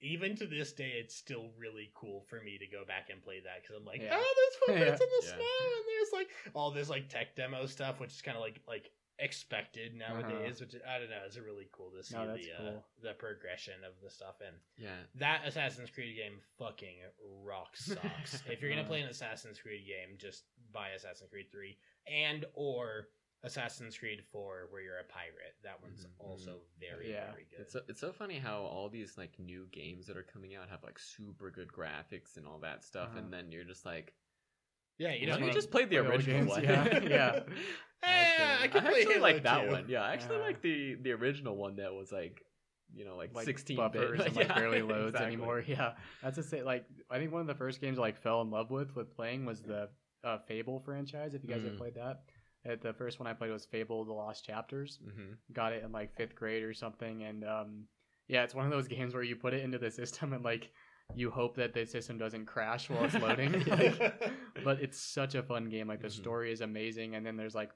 [0.01, 3.41] even to this day, it's still really cool for me to go back and play
[3.43, 4.15] that because I'm like, Yeah.
[4.15, 5.07] oh, there's footprints Yeah.
[5.07, 5.35] in the Yeah.
[5.35, 8.61] snow, and there's like all this like tech demo stuff, which is kind of like
[8.67, 10.61] like expected nowadays.
[10.61, 12.27] Which I don't know, it's really cool to see Uh-huh.
[12.27, 14.97] No, that's the uh, the progression of the stuff and Yeah.
[15.17, 16.97] that Assassin's Creed game fucking
[17.45, 18.43] rocks socks.
[18.47, 18.89] if you're gonna Uh-huh.
[18.89, 23.09] play an Assassin's Creed game, just buy Assassin's Creed Three and or
[23.45, 25.55] Assassin's Creed Four, where you're a pirate.
[25.63, 27.31] That one's Mhm, also very Yeah.
[27.31, 27.61] very good.
[27.61, 30.69] It's so, it's so funny how all these like new games that are coming out
[30.69, 33.19] have like super good graphics and all that stuff, Uh-huh.
[33.21, 34.15] and then you're just like,
[34.99, 36.51] yeah, you you know, know, you just played the play original games?
[36.51, 36.63] one.
[36.65, 37.41] Yeah, yeah.
[38.03, 39.71] I I can play actually like that too.
[39.71, 39.85] one.
[39.89, 40.47] Yeah, I actually Uh-huh.
[40.47, 42.43] like the the original one that was like,
[42.95, 44.27] you know, like, like 16 buffers bit.
[44.29, 45.27] and like Yeah, barely loads exactly.
[45.27, 45.65] anymore.
[45.67, 48.41] Yeah, that's to say, like I think one of the first games I like fell
[48.43, 49.89] in love with with playing was the
[50.25, 51.35] uh, Fable franchise.
[51.35, 51.79] If you guys have Mm.
[51.79, 52.23] played that,
[52.69, 54.99] uh, the first one I played was Fable: The Lost Chapters.
[55.03, 57.85] hmm Got it in like fifth grade or something, and um,
[58.27, 60.71] yeah, it's one of those games where you put it into the system and like
[61.15, 63.53] you hope that the system doesn't crash while it's loading.
[63.67, 64.33] like,
[64.65, 65.89] but it's such a fun game.
[65.89, 66.13] Like the Mhm.
[66.13, 67.71] story is amazing, and then there's like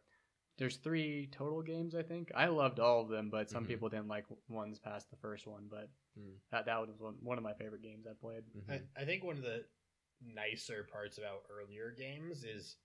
[0.59, 1.95] there's three total games.
[1.95, 3.69] I think I loved all of them, but some Mhm.
[3.69, 5.67] people didn't like ones past the first one.
[5.69, 6.37] But Mm.
[6.51, 8.45] that that was one, one of my favorite games I played.
[8.55, 8.71] Mm-hmm.
[8.71, 9.65] I, I think one of the
[10.21, 12.77] nicer parts about earlier games is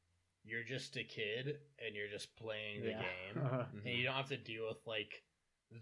[0.43, 3.01] you're just a kid and you're just playing the Yeah.
[3.01, 3.43] game.
[3.43, 3.77] Mm-hmm.
[3.85, 5.23] and you don't have to deal with like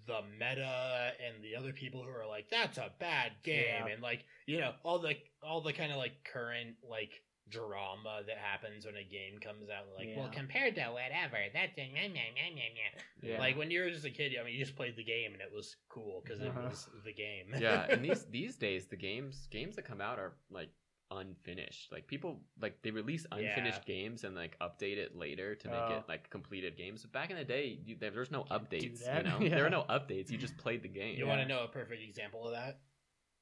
[0.08, 3.94] the meta and the other people who are like that's a bad game Yeah.
[3.94, 8.38] and like you know all the all the kind of like current like drama that
[8.40, 12.34] happens when a game comes out like well compared to whatever that's a meh, meh,
[12.34, 13.30] meh, meh, meh.
[13.32, 13.40] Yeah.
[13.40, 15.42] like when you were just a kid i mean you just played the game and
[15.42, 16.70] it was cool because it Uh-huh.
[16.70, 20.34] was the game yeah, and these these days the games games that come out are
[20.50, 20.70] like
[21.12, 21.92] unfinished.
[21.92, 23.94] Like people like they release unfinished Yeah.
[23.96, 25.94] games and like update it later to make Oh.
[25.98, 27.02] it like completed games.
[27.04, 29.00] But back in the day, you, there, there's no Can't updates.
[29.06, 29.50] You know, Yeah.
[29.50, 30.30] there are no updates.
[30.32, 31.18] You just played the game.
[31.18, 31.30] you Yeah.
[31.30, 32.80] want to know a perfect example of that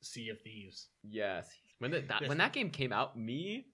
[0.02, 1.50] sea of thieves Yes.
[1.80, 3.68] When the, that, when that game came out, me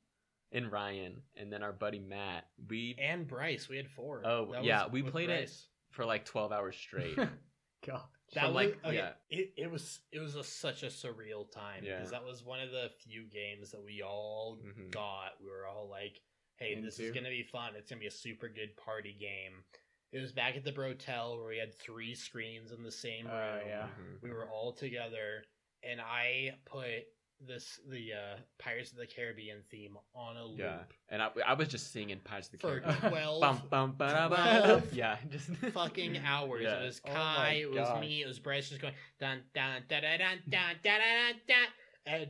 [0.52, 4.64] and Ryan and then our buddy Matt, we and bryce we had four Oh, That
[4.64, 5.52] yeah, was we with played it
[5.92, 7.18] for like 12 hours straight.
[7.88, 8.02] God.
[8.34, 9.10] That From, was like, okay, yeah.
[9.30, 11.98] It, it was it was a, such a surreal time Yeah.
[11.98, 14.92] because that was one of the few games that we all Mhm.
[14.92, 15.34] got.
[15.42, 16.22] We were all like,
[16.58, 17.76] "Hey, this is gonna be fun.
[17.76, 19.64] It's gonna be a super good party game."
[20.12, 23.36] It was back at the Brotel where we had three screens in the same room.
[23.36, 23.88] Oh, yeah.
[24.00, 24.22] Mhm.
[24.22, 25.44] We were all together,
[25.84, 27.06] and I put
[27.48, 30.80] this the uh, Pirates of the Caribbean theme on a loop Yeah.
[31.10, 33.10] And I, I was just singing Pirates of the for Caribbean.
[33.12, 34.82] twelve Bum, bum, ba-da-ba.
[34.82, 36.64] 12 yeah, just fucking hours.
[36.64, 36.82] Yeah.
[36.82, 38.02] It was Oh Kai, it was gosh.
[38.02, 41.40] me, it was Bryce just going dun dun da da dun dun da da dun
[41.48, 41.68] dun,
[42.06, 42.28] and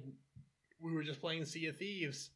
[0.80, 2.30] we were just playing Sea of Thieves.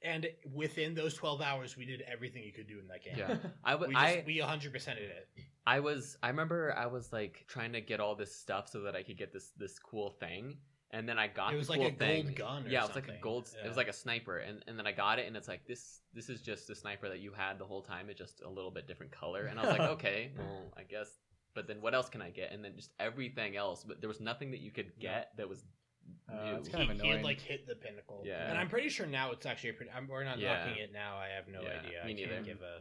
[0.00, 3.14] And within those twelve hours, we did everything you could do in that game.
[3.18, 3.34] Yeah.
[3.64, 5.28] I we just, I we 100 percented it.
[5.66, 8.94] I was I remember I was like trying to get all this stuff so that
[8.94, 10.58] I could get this this cool thing.
[10.90, 12.34] And then I got It was the like cool a gold thing.
[12.34, 13.50] gun or yeah, it was like a gold.
[13.54, 13.64] Yeah.
[13.66, 16.00] It was like a sniper, and, and then I got it, and it's like this.
[16.14, 18.08] This is just the sniper that you had the whole time.
[18.08, 21.08] It's just a little bit different color, and I was like, okay, well, I guess.
[21.54, 22.52] But then what else can I get?
[22.52, 25.62] And then just everything else, but there was nothing that you could get that was
[26.32, 28.22] Uh, it's kind of he, he had like hit the pinnacle.
[28.24, 28.48] Yeah.
[28.48, 29.90] And I'm pretty sure now it's actually a pretty.
[29.94, 30.64] I'm, we're not Yeah.
[30.64, 31.18] knocking it now.
[31.18, 32.02] I have no Yeah, idea.
[32.06, 32.32] me I neither.
[32.34, 32.80] can't give a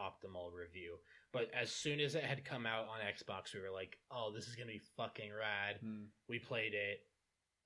[0.00, 0.96] optimal review.
[1.32, 4.46] But as soon as it had come out on Xbox, we were like, "Oh, this
[4.46, 6.04] is gonna be fucking rad." Hmm.
[6.28, 7.00] We played it,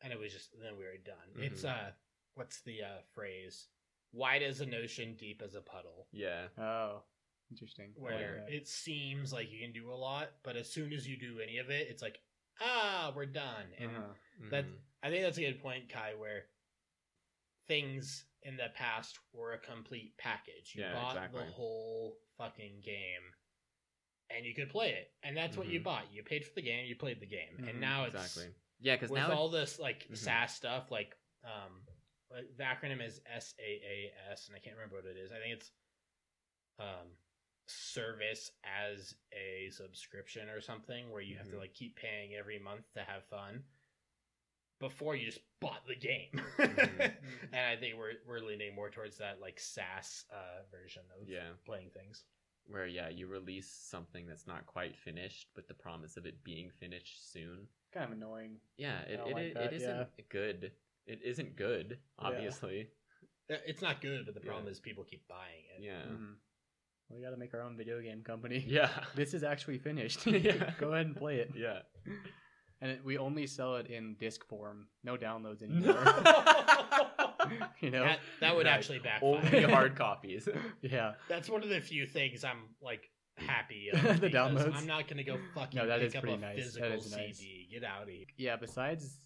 [0.02, 0.50] and it was just.
[0.62, 1.28] Then we were done.
[1.36, 1.42] Mhm.
[1.44, 1.92] It's uh,
[2.34, 3.68] what's the uh phrase?
[4.12, 6.08] Wide as an ocean, deep as a puddle.
[6.12, 6.48] yeah.
[6.58, 7.02] Oh,
[7.50, 7.94] interesting.
[7.96, 11.06] I like Where it seems like you can do a lot, but as soon as
[11.06, 12.18] you do any of it, it's like,
[12.60, 13.66] ah, we're done.
[13.78, 14.14] And Uh-huh.
[14.50, 14.78] That- Mhm.
[15.04, 16.46] I think that's a good point, Kai, where
[17.68, 20.74] things in the past were a complete package.
[20.74, 21.40] You Yeah, bought exactly.
[21.44, 23.34] the whole fucking game
[24.30, 25.14] and you could play it.
[25.22, 25.84] And that's what you Mhm.
[25.84, 26.12] bought.
[26.12, 27.56] You paid for the game, you played the game.
[27.58, 28.54] Mhm, and now it's exactly.
[28.80, 30.16] Yeah, because with now all this like Mhm.
[30.16, 31.86] SaaS stuff, like um
[32.30, 33.54] the acronym is SaaS
[34.48, 35.30] and I can't remember what it is.
[35.32, 35.70] I think it's
[36.78, 37.16] um
[37.66, 41.60] service as a subscription or something where you have to Mhm.
[41.60, 43.64] like keep paying every month to have fun
[44.80, 46.30] before you just bought the game.
[46.32, 47.16] Mhm.
[47.52, 51.52] and I think we're we're leaning more towards that like SaaS uh, version of Yeah.
[51.64, 52.24] playing things.
[52.66, 56.70] where yeah, you release something that's not quite finished, but the promise of it being
[56.70, 57.68] finished soon.
[57.92, 58.57] Kind of annoying.
[58.76, 60.72] Yeah, it, it, like it, that, it isn't good.
[61.07, 62.88] It isn't good, obviously.
[63.50, 64.70] Uh, It's not good, but the problem Yeah.
[64.70, 65.83] is people keep buying it.
[65.83, 66.03] Yeah.
[66.09, 66.35] Mhm.
[67.11, 68.64] We got to make our own video game company.
[68.68, 68.90] Yeah.
[69.16, 70.24] This is actually finished.
[70.26, 70.72] Yeah.
[70.79, 71.50] Go ahead and play it.
[71.57, 71.81] Yeah.
[72.81, 74.87] And it, we only sell it in disc form.
[75.05, 76.03] No downloads anymore.
[77.81, 78.14] you know?
[83.46, 83.87] That, that would Right.
[83.87, 83.90] actually backfire.
[83.90, 83.92] Only hard copies.
[83.92, 83.92] yeah.
[83.92, 84.64] That's one of the few things I'm like happy.
[84.64, 84.76] The downloads?
[84.76, 86.57] I'm not gonna go fucking No, that pick is up pretty a nice.
[86.64, 87.37] Physical nice.
[87.38, 87.68] CD.
[87.72, 88.24] Get out of here.
[88.37, 89.16] Yeah, besides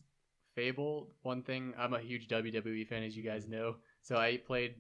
[0.55, 3.77] Fable, one thing I'm a huge WWE fan, as you guys know.
[4.03, 4.75] So I played.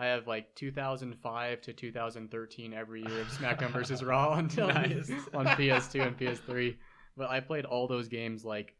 [0.00, 5.10] I have like 2005 to 2013 every year of SmackDown versus Raw until Nice.
[5.34, 6.76] on PS2 and PS3.
[7.16, 8.74] But I played all those games like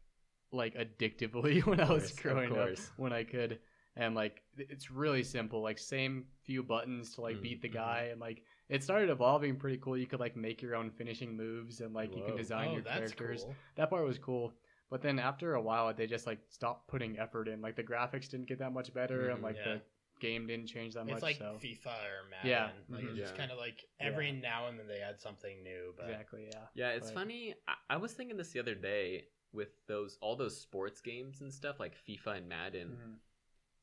[0.51, 3.59] like addictively when I was growing up when I could.
[3.95, 7.73] And like it's really simple, like same few buttons to like Mm, beat the mhm.
[7.73, 9.97] guy, and like it started evolving pretty cool.
[9.97, 12.81] You could like make your own finishing moves, and like you can design oh, your
[12.83, 13.55] that's characters cool.
[13.75, 14.53] that part was cool
[14.91, 18.27] but then after a while they just like stopped putting effort in like the graphics
[18.27, 19.43] didn't get that much better and Mhm.
[19.43, 19.73] like Yeah.
[19.75, 19.81] the
[20.19, 22.49] game didn't change that It's much It's like so FIFA or Madden.
[22.49, 23.09] Yeah, Like mhm.
[23.09, 25.93] it's just kind of like every now and then they add something new.
[25.95, 27.53] But exactly yeah Yeah, it's But- funny.
[27.67, 31.53] I, I was thinking this the other day with those all those sports games and
[31.53, 33.15] stuff like FIFA and Madden, Mhm.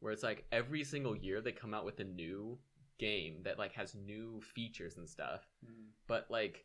[0.01, 2.59] where it's like every single year they come out with a new
[2.99, 5.47] game that like has new features and stuff.
[5.65, 5.89] Mhm.
[6.07, 6.65] But like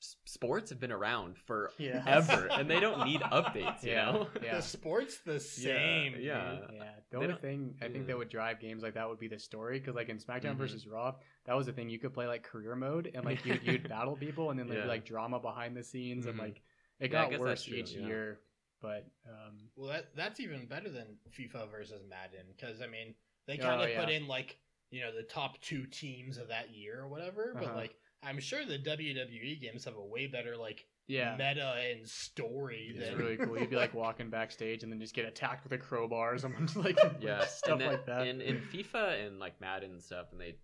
[0.00, 2.04] sports have been around for Yeah.
[2.06, 3.82] ever, and they don't need updates.
[3.82, 4.04] You Yeah.
[4.12, 4.28] know?
[4.40, 4.56] Yeah.
[4.56, 6.12] the sport's the same.
[6.12, 6.22] dude.
[6.22, 6.60] yeah.
[6.72, 9.26] yeah the They only thing i think that would drive games like that would be
[9.28, 10.58] the story because like in smackdown Mhm.
[10.58, 11.14] versus raw
[11.46, 14.14] that was the thing you could play like career mode and like you'd, you'd battle
[14.16, 14.84] people and then there'd Yeah.
[14.84, 16.42] be like drama behind the scenes and Mhm.
[16.42, 16.62] like
[17.00, 18.06] it got guess worse true, each yeah.
[18.06, 18.40] year
[18.80, 23.14] but um Well, that that's even better than FIFA versus Madden because I mean
[23.46, 24.16] they Oh, kind of put yeah.
[24.18, 24.58] in like
[24.90, 27.52] you know the top two teams of that year or whatever.
[27.54, 27.76] But Uh-huh.
[27.76, 32.92] like I'm sure the WWE games have a way better like yeah meta and story
[32.94, 35.72] it's than really cool you'd be like walking backstage and then just get attacked with
[35.72, 39.38] a crowbar or something like yeah stuff and then, like that in, in fifa and
[39.38, 40.54] like madden and stuff and they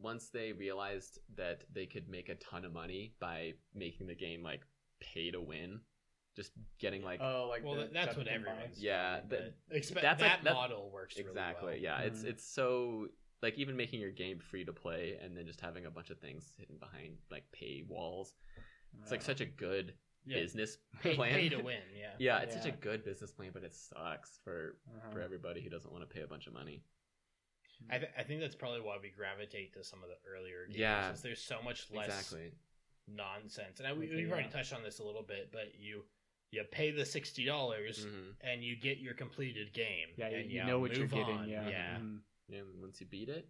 [0.00, 4.42] once they realized that they could make a ton of money by making the game
[4.42, 4.60] like
[5.00, 5.80] pay to win
[6.38, 8.46] just getting like oh like well, the that's what combined.
[8.46, 11.82] everyone's Yeah, doing, that- expe- that's like- that that- model works really exactly well.
[11.82, 12.28] yeah it's Mhm.
[12.30, 13.08] it's so
[13.42, 16.18] like even making your game free to play and then just having a bunch of
[16.18, 18.34] things hidden behind like pay walls
[19.02, 20.38] it's like Uh, such a good Yeah.
[20.40, 21.82] business Pay, plan pay to win.
[21.96, 22.14] Yeah.
[22.18, 25.10] yeah it's such a good business plan but it sucks for uh-huh.
[25.10, 26.82] for everybody who doesn't want to pay a bunch of money
[27.90, 30.78] I, th- I think that's probably why we gravitate to some of the earlier games.
[30.78, 31.12] Yeah.
[31.22, 32.50] there's so much less exactly
[33.06, 33.78] nonsense.
[33.78, 36.02] And I, we, we've already touched on this a little bit, but you
[36.50, 40.08] you pay the sixty dollars hmm and you get your completed game.
[40.16, 41.48] yeah you, and you know what you're getting on.
[41.48, 41.98] yeah yeah.
[41.98, 42.20] Mhm.
[42.48, 43.48] yeah and once you beat it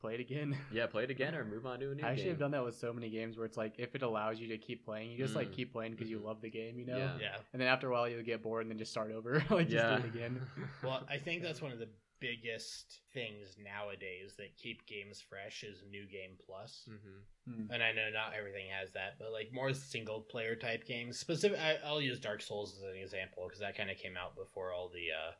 [0.00, 2.06] play it again yeah play it again or move on to a new game.
[2.06, 4.02] I actually game have done that with so many games where it's like if it
[4.02, 5.52] allows you to keep playing, you just like Mm.
[5.52, 6.24] keep playing because you Mhm.
[6.24, 6.96] love the game, you know.
[6.96, 7.18] Yeah.
[7.20, 7.36] Yeah.
[7.52, 9.72] And then after a while, you'll get bored and then just start over, like just
[9.84, 10.40] yeah do it again.
[10.82, 11.88] Well, I think that's one of the
[12.20, 16.84] biggest things nowadays that keep games fresh is New Game Plus.
[16.86, 17.68] hmm Mm.
[17.70, 21.18] And I know not everything has that, but like more single player type games.
[21.18, 24.36] Specific, I, I'll use Dark Souls as an example because that kind of came out
[24.36, 25.32] before all the, uh,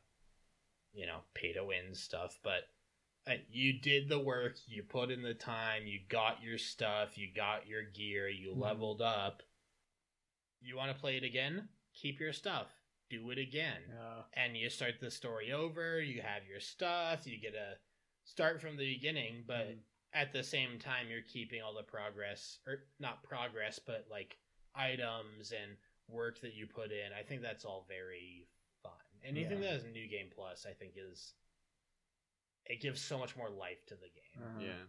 [0.92, 2.38] you know, pay to win stuff.
[2.42, 2.62] But
[3.28, 7.28] uh, you did the work, you put in the time, you got your stuff, you
[7.34, 8.60] got your gear, you Mhm.
[8.60, 9.42] leveled up.
[10.62, 11.68] You want to play it again?
[11.94, 12.79] Keep your stuff.
[13.10, 16.00] Do it again Uh, and you start the story over.
[16.00, 17.26] You have your stuff.
[17.26, 17.76] You get a
[18.24, 19.82] start from the beginning, but Mhm.
[20.12, 24.38] at the same time, you're keeping all the progress, or not progress, but like
[24.74, 27.12] items and work that you put in.
[27.12, 28.48] I think that's all very
[28.82, 28.92] fun.
[29.24, 29.72] Anything Yeah.
[29.72, 31.34] that has New Game Plus, I think, is
[32.66, 34.42] it gives so much more life to the game.
[34.42, 34.60] uh-huh.
[34.60, 34.84] yeah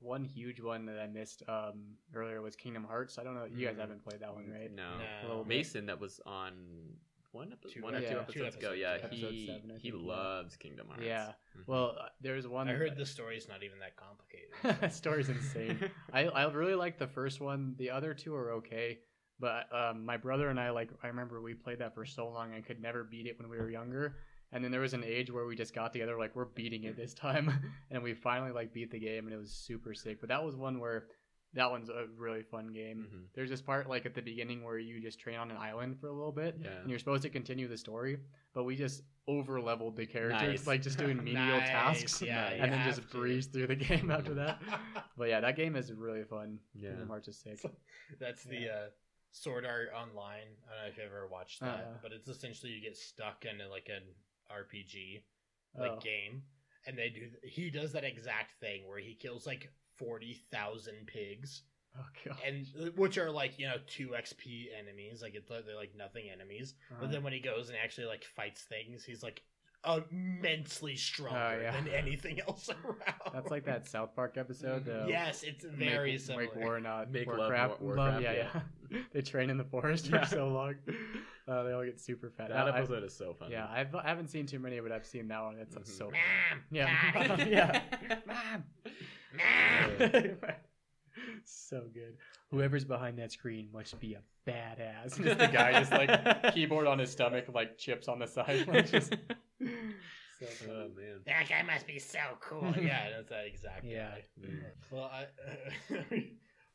[0.00, 3.16] One huge one that I missed um, earlier was Kingdom Hearts.
[3.16, 3.44] I don't know.
[3.46, 3.80] You guys Mhm.
[3.80, 4.70] haven't played that one, right?
[4.70, 5.20] no, No.
[5.22, 7.00] Little mason that was on
[7.38, 9.78] one episode Two- one or yeah, two two episodes ago yeah episode he seven, I
[9.78, 11.32] he loves kingdom hearts Yeah.
[11.56, 11.62] Mhm.
[11.66, 12.68] Well, uh, there's one.
[12.68, 14.50] I heard the story's not even that complicated.
[14.80, 15.90] that story's insane.
[16.12, 17.74] I I really like the first one.
[17.78, 18.98] The other two are okay,
[19.40, 20.90] but um, my brother and I like.
[21.02, 22.52] I remember we played that for so long.
[22.52, 24.16] I could never beat it when we were younger.
[24.50, 26.96] And then there was an age where we just got together, like we're beating it
[26.96, 27.52] this time,
[27.90, 30.20] and we finally like beat the game, and it was super sick.
[30.20, 31.08] But that was one where
[31.54, 33.08] that one's a really fun game.
[33.10, 33.24] Mhm.
[33.34, 36.08] There's this part like at the beginning where you just train on an island for
[36.08, 36.72] a little bit, Yeah.
[36.80, 38.18] and you're supposed to continue the story,
[38.52, 40.66] but we just over leveled the characters, Nice.
[40.66, 43.16] like just doing menial Nice, tasks, yeah, and then just to.
[43.16, 44.60] breeze through the game after that.
[45.16, 46.60] But yeah, that game is really fun.
[46.74, 46.90] Yeah.
[46.90, 47.60] Kingdom Hearts is sick.
[48.20, 48.90] That's the uh,
[49.32, 50.46] Sword Art Online.
[50.66, 51.98] I don't know if you ever watched that, Uh-uh.
[52.02, 54.04] but it's essentially you get stuck in like an
[54.50, 55.24] RPG
[55.76, 55.98] like Oh.
[56.00, 56.42] game,
[56.86, 57.30] and they do.
[57.42, 61.62] He does that exact thing where he kills like forty thousand pigs,
[61.98, 62.36] Oh god.
[62.46, 65.20] and which are like you know two XP enemies.
[65.22, 66.74] Like it's they're like nothing enemies.
[66.90, 67.00] Uh-huh.
[67.02, 69.42] But then when he goes and actually like fights things, he's like
[70.10, 71.70] immensely stronger Oh, yeah.
[71.72, 73.32] than anything else around.
[73.32, 74.88] That's like that South Park episode.
[74.88, 76.42] Uh, yes, it's very make, similar.
[76.44, 77.80] Make war, not Make love, Warcraft.
[77.80, 78.98] War- Love, Warcraft, yeah, yeah.
[79.12, 80.24] they train in the forest Yeah.
[80.24, 80.74] for so long.
[81.48, 82.50] Uh, they all get super fat.
[82.50, 85.06] that I- episode is so funny yeah, I've, I haven't seen too many, but I've
[85.06, 85.56] seen that one.
[85.58, 85.86] It's Mhm.
[85.86, 86.14] so Mom,
[86.70, 87.12] Yeah.
[87.26, 87.80] Dad, yeah.
[88.26, 88.64] Mom.
[89.32, 90.08] Mom.
[91.44, 92.16] so good.
[92.50, 95.22] Whoever's behind that screen must be a badass.
[95.22, 98.66] Just the guy just like keyboard on his stomach, like chips on the side.
[98.66, 99.10] Like, just,
[99.60, 101.20] so oh man.
[101.26, 102.72] That guy must be so cool.
[102.80, 104.10] yeah, that's that exact Yeah.
[104.10, 104.22] guy.
[104.48, 104.60] Mm.
[104.90, 105.26] Well, I,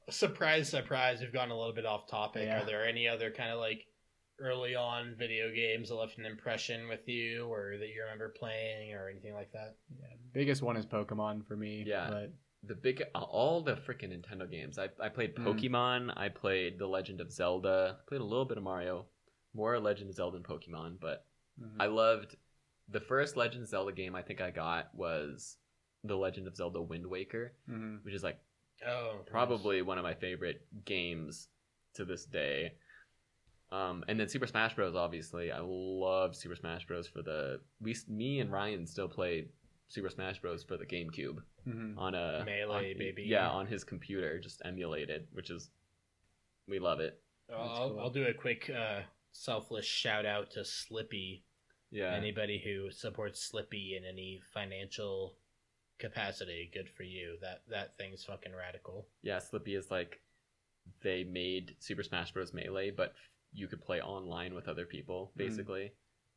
[0.10, 2.44] surprise, surprise, we've gone a little bit off topic.
[2.46, 2.62] Yeah.
[2.62, 3.86] Are there any other kind of like
[4.40, 8.94] early on video games that left an impression with you, or that you remember playing,
[8.94, 9.76] or anything like that?
[10.00, 11.84] yeah, biggest one is Pokemon for me.
[11.86, 12.10] Yeah.
[12.10, 12.34] but
[12.66, 14.78] the big all the freaking Nintendo games.
[14.80, 15.46] I I played Mm.
[15.46, 16.14] Pokemon.
[16.18, 17.98] I played The Legend of Zelda.
[18.00, 19.06] I played a little bit of Mario.
[19.54, 21.26] More Legend of Zelda and Pokemon, but
[21.62, 21.76] mhm.
[21.80, 22.36] I loved
[22.90, 24.16] the first Legend of Zelda game.
[24.16, 25.58] I think I got was
[26.06, 28.04] The Legend of Zelda Wind Waker, Mhm.
[28.04, 28.40] which is like
[28.86, 31.48] Oh, probably one of my favorite games
[31.94, 32.74] to this day.
[33.72, 34.96] Um, and then Super Smash Bros.
[34.96, 37.08] Obviously, I love Super Smash Bros.
[37.08, 39.48] For the we, me and Ryan still play
[39.88, 40.64] Super Smash Bros.
[40.64, 41.98] for the GameCube Mhm.
[41.98, 43.24] on a Melee, on- baby.
[43.24, 45.70] Yeah, on his computer, just emulated, which is
[46.68, 47.22] we love it.
[47.52, 48.00] I'll, cool.
[48.00, 49.02] I'll do a quick uh,
[49.34, 51.44] selfless shout out to Slippi.
[51.92, 55.38] Yeah, Anybody who supports Slippi in any financial
[56.00, 57.38] capacity, good for you.
[57.42, 59.08] That that thing's fucking radical.
[59.22, 59.38] yeah.
[59.40, 60.22] Slippi is like
[61.02, 62.54] they made Super Smash Bros.
[62.54, 63.14] Melee, but
[63.54, 65.38] you could play online with other people, Mm.
[65.38, 65.92] basically,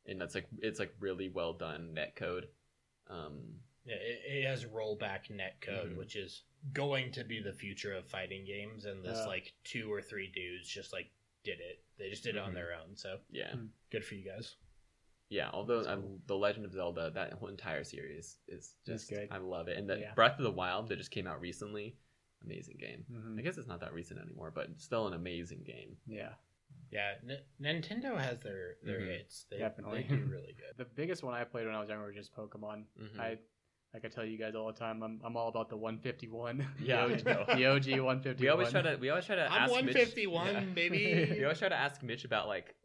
[0.05, 2.49] and that's like it's like really well done net code.
[3.09, 5.97] Um, Yeah, it, it has rollback net code, Mhm.
[5.97, 6.43] which is
[6.73, 8.83] going to be the future of fighting games.
[8.85, 9.25] And this Yeah.
[9.27, 11.09] like two or three dudes just like
[11.43, 11.83] did it.
[11.97, 12.55] They just did it on Mhm.
[12.55, 12.97] their own.
[12.97, 13.69] So yeah, Mm.
[13.89, 14.57] good for you guys.
[15.29, 15.49] yeah.
[15.51, 16.21] Although That's um, cool.
[16.25, 19.29] the Legend of Zelda, that whole entire series is just good.
[19.31, 20.13] I love it, and the Yeah.
[20.13, 21.97] Breath of the Wild that just came out recently,
[22.43, 23.05] amazing game.
[23.09, 23.39] Mhm.
[23.39, 25.97] I guess it's not that recent anymore, but still an amazing game.
[26.05, 26.35] Yeah.
[26.91, 29.07] Yeah, N- Nintendo has their their Mhm.
[29.07, 29.45] hits.
[29.51, 30.03] They, Definitely.
[30.09, 30.77] they do really good.
[30.77, 32.85] The biggest one I played when I was younger was just Pokemon.
[32.99, 33.19] Mhm.
[33.19, 33.37] I
[33.93, 36.65] like I tell you guys all the time, I'm I'm all about the 151.
[36.81, 37.23] Yeah, the OG,
[37.57, 38.37] the OG 151.
[38.39, 41.35] We always try to we always try to I'm ask 151, Mitch, baby.
[41.37, 42.75] We always try to ask Mitch about like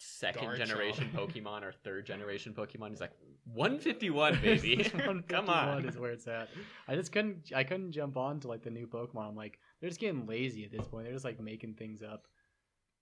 [0.00, 0.56] second Garchomp.
[0.56, 2.90] generation Pokemon or third generation Pokemon.
[2.90, 3.12] He's like
[3.44, 4.76] 151, baby.
[4.76, 5.84] 151 Come on.
[5.88, 6.48] is where it's at.
[6.86, 9.28] I just couldn't I couldn't jump on to like the new Pokemon.
[9.30, 11.04] I'm like they're just getting lazy at this point.
[11.04, 12.26] They're just like making things up.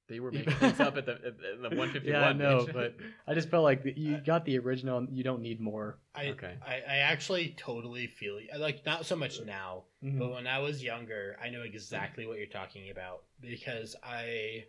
[0.08, 2.02] They were making things up at the, at the 151.
[2.04, 2.94] Yeah, I know, but
[3.26, 4.98] I just felt like you got the original.
[4.98, 5.98] and You don't need more.
[6.14, 6.54] I, Okay.
[6.64, 8.48] I I actually totally feel you.
[8.58, 10.18] Like not so much now, Mhm.
[10.18, 14.64] But when I was younger, I know exactly what you're talking about because I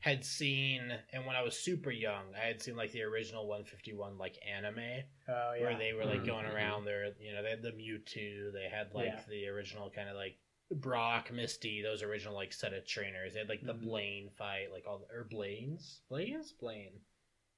[0.00, 0.80] had seen,
[1.12, 5.04] and when I was super young, I had seen like the original 151 like anime
[5.28, 6.54] Oh where they were like Mhm, going mhm.
[6.54, 7.12] around there.
[7.20, 9.20] You know, they had the Mewtwo, they had like Yeah.
[9.28, 10.36] the original kind of like
[10.74, 13.32] Brock, Misty, those original like set of trainers.
[13.34, 13.82] They had like the Mhm.
[13.84, 17.00] Blaine fight, like all the, or Blaine's Blaine's Blaine,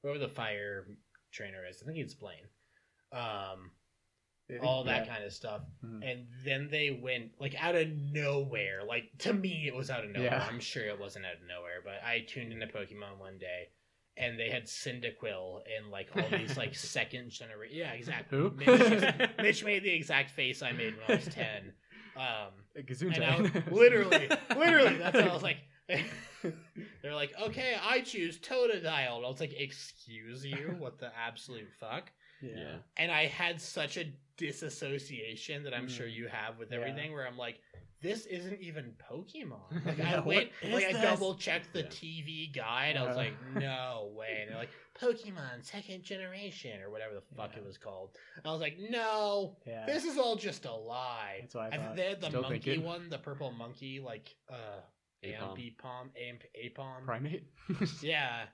[0.02, 0.86] whoever the fire
[1.32, 1.82] trainer is.
[1.82, 2.48] I think it's Blaine.
[3.12, 3.70] Um,
[4.62, 5.62] all that kind of stuff.
[5.82, 6.02] Mhm.
[6.10, 8.84] And then they went like out of nowhere.
[8.84, 10.30] Like to me, it was out of nowhere.
[10.30, 10.46] Yeah.
[10.46, 13.70] I'm sure it wasn't out of nowhere, but I tuned into Pokemon one day,
[14.16, 17.76] and they had Cyndaquil and like all these like second generation.
[17.78, 18.38] Yeah, exactly.
[18.38, 18.50] Who?
[18.50, 21.72] Mitch, Mitch made the exact face I made when I was ten.
[22.16, 23.18] Um, Gesundheit.
[23.18, 25.58] and I literally, literally, that's what I was like.
[27.02, 29.16] They're like, okay, I choose Totodile.
[29.16, 30.74] And I was like, excuse you?
[30.78, 32.10] What the absolute fuck?
[32.42, 32.76] yeah.
[32.98, 34.04] and I had such a
[34.36, 35.90] disassociation that I'm Mm.
[35.96, 36.78] sure you have with Yeah.
[36.78, 37.60] everything, where I'm like,
[38.04, 39.84] this isn't even Pokemon.
[39.84, 41.86] Like Yeah, I went, like I double checked the Yeah.
[41.86, 42.96] TV guide.
[42.96, 43.20] I was Uh.
[43.20, 44.38] like, no way.
[44.42, 47.60] And they're like, Pokemon second generation or whatever the fuck Yeah.
[47.60, 48.16] it was called.
[48.36, 51.38] And I was like, no, this is all just a lie.
[51.40, 52.84] That's what I I they had the Still monkey thinking.
[52.84, 54.80] one, the purple monkey, like uh,
[55.24, 56.10] Aipom.
[56.16, 57.04] Amp, Aipom.
[57.06, 57.46] primate.
[58.02, 58.44] Yeah.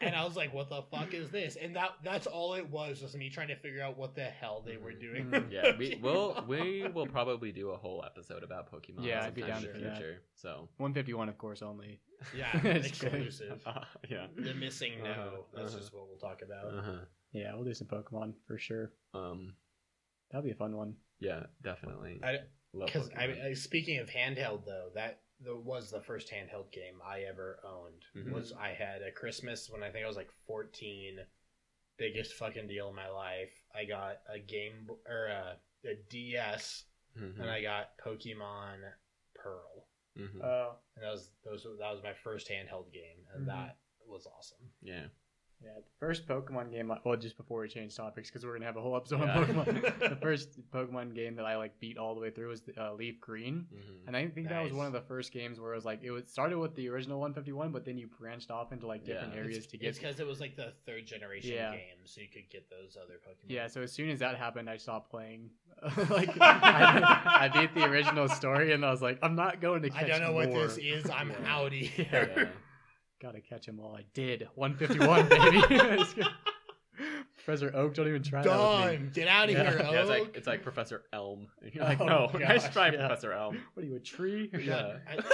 [0.00, 1.56] And I was like, what the fuck is this?
[1.56, 4.62] And that that's all it was, was me trying to figure out what the hell
[4.66, 5.26] they were doing.
[5.30, 5.50] Mhm.
[5.50, 9.04] Yeah, we will we will probably do a whole episode about Pokemon.
[9.04, 9.96] Yeah, I'd be down in for the that.
[9.96, 10.22] future.
[10.34, 12.00] So 151, of course, only.
[12.36, 13.60] Yeah, exclusive.
[13.66, 14.26] uh, yeah.
[14.36, 15.10] The missing no.
[15.10, 15.80] Uh-huh, That's uh-huh.
[15.80, 16.64] just what we'll talk about.
[16.74, 17.04] Uh-huh.
[17.32, 18.92] Yeah, we'll do some Pokemon for sure.
[19.14, 19.54] Um.
[20.30, 20.94] That'll be a fun one.
[21.20, 22.20] Yeah, definitely.
[22.22, 22.40] I-
[22.74, 23.44] Love Because I, Pokemon.
[23.46, 28.04] I, speaking of handheld though, that the, was the first handheld game I ever owned.
[28.16, 28.32] Mhm.
[28.32, 31.18] Was I had a Christmas when I think I was like fourteen,
[31.96, 33.52] biggest fucking deal in my life.
[33.74, 36.84] I got a game or a, a DS,
[37.16, 38.78] Mhm, and I got Pokemon
[39.34, 39.86] Pearl.
[40.16, 40.42] mhm.
[40.42, 40.76] Oh.
[40.96, 43.46] and that was those that was my first handheld game, and Mhm.
[43.46, 44.72] that was awesome.
[44.82, 45.06] yeah.
[45.60, 46.90] Yeah, the first Pokemon game.
[46.92, 49.38] I- Well, just before we change topics, because we're gonna have a whole episode Yeah.
[49.38, 49.98] on Pokemon.
[50.10, 53.20] the first Pokemon game that I like beat all the way through was uh, Leaf
[53.20, 54.06] Green, Mhm.
[54.06, 56.12] and I think that was one of the first games where it was like it
[56.12, 59.40] was started with the original 151, but then you branched off into like different Yeah.
[59.40, 59.88] areas it's, to get.
[59.88, 61.72] It's because it was like the third generation Yeah.
[61.72, 63.48] game, so you could get those other Pokemon.
[63.48, 65.50] Yeah, so as soon as that happened, I stopped playing.
[66.10, 69.90] like I, I beat the original story, and I was like, I'm not going to
[69.90, 71.10] catch I don't know what this is.
[71.10, 72.48] I'm Yeah.
[73.20, 73.96] Gotta catch them all.
[73.96, 76.28] I did 151, baby.
[77.36, 79.08] Professor Oak, don't even try that with me.
[79.12, 79.70] Get out of Yeah.
[79.70, 80.36] here, Yeah, it's like Oak.
[80.36, 81.48] it's like Professor Elm.
[81.62, 83.06] And you're oh, like, Oh, no, nice gosh, try, yeah.
[83.06, 83.58] Professor Elm.
[83.74, 84.50] What are you, a tree?
[84.56, 84.98] Yeah.
[85.08, 85.26] I- what-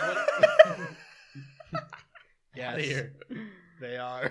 [2.57, 3.13] Outta yes, here.
[3.81, 4.31] they are.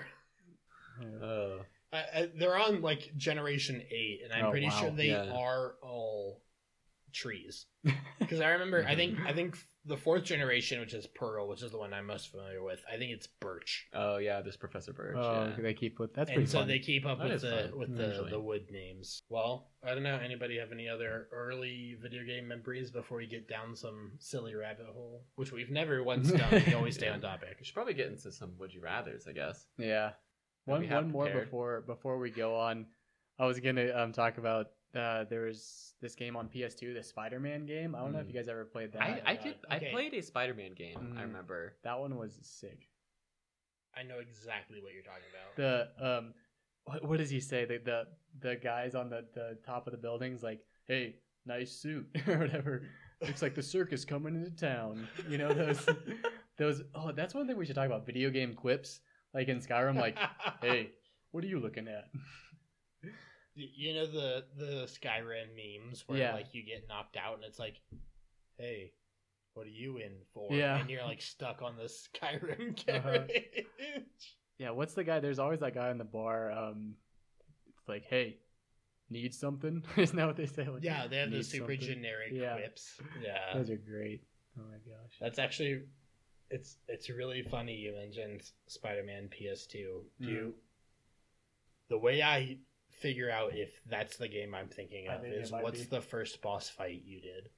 [1.22, 1.58] Oh.
[1.92, 4.80] I, I, they're on like generation eight, and I'm Oh, pretty wow.
[4.80, 5.30] sure they Yeah.
[5.32, 6.40] are all
[7.12, 7.66] trees.
[8.18, 11.70] Because I remember, I think, I think the fourth generation, which is Pearl, which is
[11.70, 13.86] the one I'm most familiar with, I think it's Birch.
[13.92, 15.16] Oh yeah, there's Professor Birch.
[15.18, 15.62] Oh, yeah.
[15.62, 16.68] they keep with that's and pretty so fun.
[16.68, 18.30] they keep up That with is the fun, with the, usually.
[18.30, 19.22] the wood names.
[19.28, 20.16] Well, I don't know.
[20.16, 24.86] Anybody have any other early video game memories before we get down some silly rabbit
[24.92, 26.62] hole, which we've never once done.
[26.66, 27.12] We always stay Yeah.
[27.14, 27.56] on topic.
[27.58, 29.66] We should probably get into some would you rather's, I guess.
[29.76, 30.12] Yeah.
[30.66, 31.44] That One we have one more prepared.
[31.44, 32.86] before before we go on.
[33.38, 37.66] I was gonna um talk about uh there was this game on PS2, the Spider-Man
[37.66, 37.94] game.
[37.94, 38.28] I don't know if Mm.
[38.28, 39.02] you guys ever played that.
[39.02, 39.88] I, I did Okay.
[39.88, 41.14] I played a Spider-Man game.
[41.16, 41.26] I Mhm.
[41.26, 41.76] remember.
[41.82, 42.88] that one was sick.
[43.96, 45.56] I know exactly what you're talking about.
[45.56, 46.34] The um
[46.84, 47.64] what, what does he say?
[47.64, 48.06] The, the
[48.40, 51.16] the guys on the, the top of the buildings like, "Hey,
[51.46, 52.82] nice suit" or whatever.
[53.20, 55.06] Looks like the circus coming into town.
[55.28, 55.86] You know those
[56.58, 58.04] those oh, that's one thing we should talk about.
[58.04, 59.00] Video game quips.
[59.32, 60.18] Like in Skyrim like,
[60.60, 60.90] "Hey,
[61.30, 62.08] what are you looking at?"
[63.56, 66.34] You know the the Skyrim memes where Yeah.
[66.34, 67.80] like you get knocked out and it's like,
[68.58, 68.92] hey,
[69.54, 70.52] what are you in for?
[70.52, 70.78] Yeah.
[70.80, 71.84] and you're like stuck on the
[72.22, 73.26] Skyrim Uh-huh.
[73.26, 73.66] carriage.
[74.58, 75.20] Yeah, what's the guy?
[75.20, 76.50] There's always that guy in the bar.
[76.50, 76.94] Um,
[77.78, 78.38] it's like, hey,
[79.10, 79.84] need something?
[79.96, 80.68] Isn't that what they say?
[80.68, 82.54] Like, yeah, they have the super something?" generic Yeah.
[82.54, 83.00] quips.
[83.20, 84.22] Yeah, Those are great.
[84.58, 85.12] Oh my gosh.
[85.20, 85.82] that's actually
[86.50, 89.72] it's it's really funny you mentioned Spider-Man PS2.
[89.72, 90.28] Do Mm.
[90.28, 90.54] you,
[91.88, 92.58] the way I
[93.00, 95.86] figure out if that's the game I'm thinking I of think is what's be.
[95.86, 97.48] the first boss fight you did?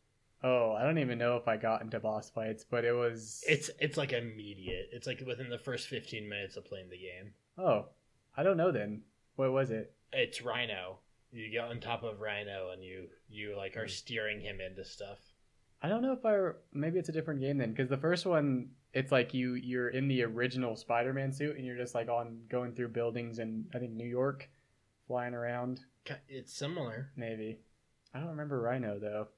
[0.43, 3.43] Oh, I don't even know if I got into boss fights, but it was.
[3.49, 4.91] It's it's like immediate.
[4.93, 7.33] It's like within the first 15 minutes of playing the game.
[7.59, 7.87] Oh,
[8.37, 9.03] I don't know then.
[9.37, 9.95] What was it?
[10.13, 10.99] It's Rhino.
[11.33, 13.81] You get on top of Rhino and you you like Hmm.
[13.81, 15.19] are steering him into stuff.
[15.83, 16.57] I don't know if I.
[16.73, 20.07] Maybe it's a different game then, because the first one, it's like you you're in
[20.09, 23.93] the original Spider-Man suit and you're just like on going through buildings in I think
[23.93, 24.49] New York,
[25.07, 25.81] flying around.
[26.29, 27.11] It's similar.
[27.17, 27.59] Maybe.
[28.15, 29.29] I don't remember Rhino though.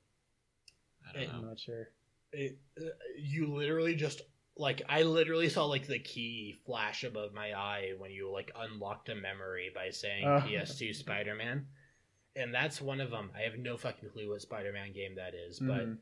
[1.09, 1.91] I don't It- I'm not sure.
[2.33, 2.85] It, uh,
[3.17, 4.21] you literally just
[4.57, 9.09] like I literally saw like the key flash above my eye when you like unlocked
[9.09, 10.41] a memory by saying Oh.
[10.47, 11.67] PS2 Spider-Man.
[12.37, 13.31] And that's one of them.
[13.37, 15.99] I have no fucking clue what Spider-Man game that is, but Mhm.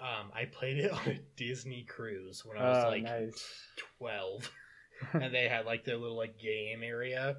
[0.00, 3.66] um, I played it on a Disney cruise when I was Oh, like nice.
[3.98, 4.50] 12
[5.14, 7.36] and they had like their little like game area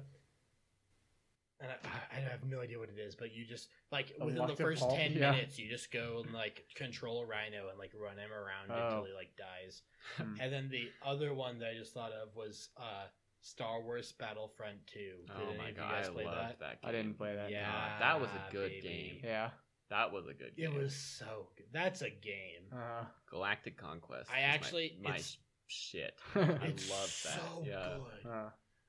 [1.62, 4.56] and I, I have no idea what it is but you just like within the
[4.56, 5.30] first vault, 10 yeah.
[5.30, 8.98] minutes you just go and like control a rhino and like run him around until
[9.00, 9.04] Oh.
[9.06, 9.82] he like dies
[10.16, 10.34] Hmm.
[10.40, 13.04] and then the other one that i just thought of was uh
[13.40, 16.82] star wars battlefront 2 did Oh my god, you guys I play loved that that.
[16.82, 16.88] game.
[16.88, 17.50] I didn't play that.
[17.50, 18.88] yeah God, that was a good baby.
[18.88, 19.20] game.
[19.24, 19.50] Yeah.
[19.90, 20.72] That was a good game.
[20.72, 24.30] it was so good that's a game Uh, Galactic Conquest.
[24.30, 25.36] I is my- actually- my, it's-
[25.68, 26.14] shit.
[26.34, 27.12] I love that.
[27.14, 27.96] so yeah.
[28.24, 28.48] good uh,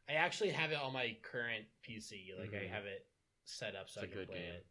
[0.09, 2.33] I actually have it on my current PC.
[2.37, 2.69] Like I Mhm.
[2.69, 3.07] have it
[3.45, 4.53] set up so It's I can play game.
[4.53, 4.65] it.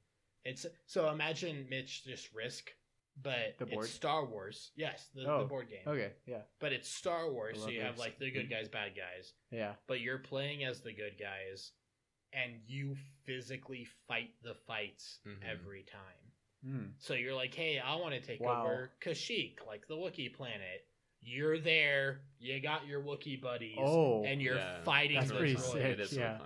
[0.44, 2.74] It's so imagine Mitch just Risk,
[3.16, 3.84] but The board?
[3.84, 4.72] it's Star Wars.
[4.74, 5.86] Yes, the, the Oh, board game.
[5.86, 6.12] okay.
[6.26, 6.42] Yeah.
[6.58, 9.34] But it's Star Wars, so you have like the good guys, bad guys.
[9.50, 9.76] Yeah.
[9.86, 11.72] But you're playing as the good guys,
[12.32, 15.42] and you physically fight the fights Mhm.
[15.44, 16.32] every time.
[16.62, 16.86] Hmm.
[16.98, 18.64] So you're like, hey, I want to take Wow.
[18.64, 20.88] over Kashyyyk, like the Wookiee planet.
[21.22, 22.20] You're there.
[22.38, 24.24] You got your Wookiee buddies, Oh.
[24.24, 24.82] and you're Yeah.
[24.82, 25.72] fighting That's the pretty droids.
[25.72, 25.82] sick.
[25.84, 26.38] It is yeah.
[26.38, 26.44] so.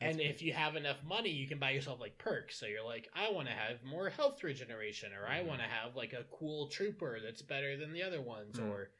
[0.00, 2.58] And That's if you have enough money, you can buy yourself like perks.
[2.58, 5.46] So you're like, I want to have more health regeneration, or I Mhm.
[5.46, 8.68] want to have like a cool trooper that's better than the other ones, Mm.
[8.70, 8.90] or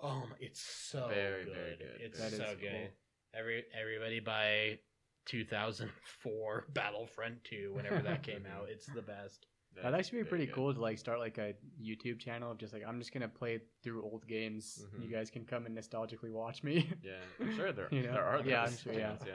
[0.00, 1.54] um, it's so Very, good.
[1.54, 2.00] very good.
[2.00, 2.72] It's That so is good.
[2.72, 2.88] cool.
[3.34, 4.78] Every everybody buy
[5.26, 8.68] 2004 Battlefront 2 whenever that came out.
[8.70, 9.46] It's the best.
[9.76, 10.54] That'd actually be pretty good.
[10.54, 13.60] cool to like start like a YouTube channel of just like I'm just gonna play
[13.82, 14.84] through old games.
[14.94, 15.04] Mhm.
[15.04, 16.90] You guys can come and nostalgically watch me.
[17.02, 18.12] Yeah, I'm sure there, You know?
[18.12, 18.42] there are.
[18.44, 19.16] Yeah, those I'm sure, yeah.
[19.26, 19.32] yeah.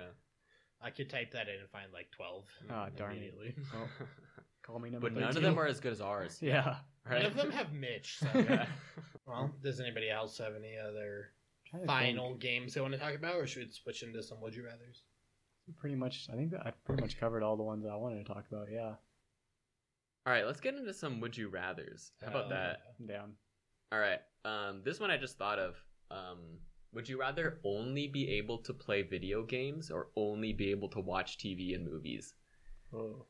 [0.82, 3.18] I could type that in and find like 12 Ah, darn it.
[3.18, 3.56] immediately.
[3.74, 3.88] Well,
[4.62, 6.40] call me number but none of them are as good as ours.
[6.42, 6.76] Yeah.
[7.10, 7.22] Right?
[7.24, 8.18] None of them have Mitch.
[8.20, 8.28] So.
[8.36, 8.66] Yeah.
[9.26, 11.30] well, does anybody else have any other
[11.88, 12.40] final think.
[12.42, 15.04] games they want to talk about, or should we switch into some would you rather's?
[15.78, 16.28] pretty much.
[16.32, 18.46] I think that I pretty much covered all the ones that I wanted to talk
[18.52, 18.68] about.
[18.72, 18.94] Yeah.
[20.26, 22.12] All right, let's get into some would you rather's.
[22.22, 22.78] How about Oh, that?
[23.08, 23.34] Down.
[23.92, 24.20] All right.
[24.44, 25.76] Um, this one I just thought of.
[26.12, 26.40] Um,
[26.94, 31.00] would you rather only be able to play video games or only be able to
[31.00, 32.34] watch TV and movies?
[32.94, 33.26] Oh.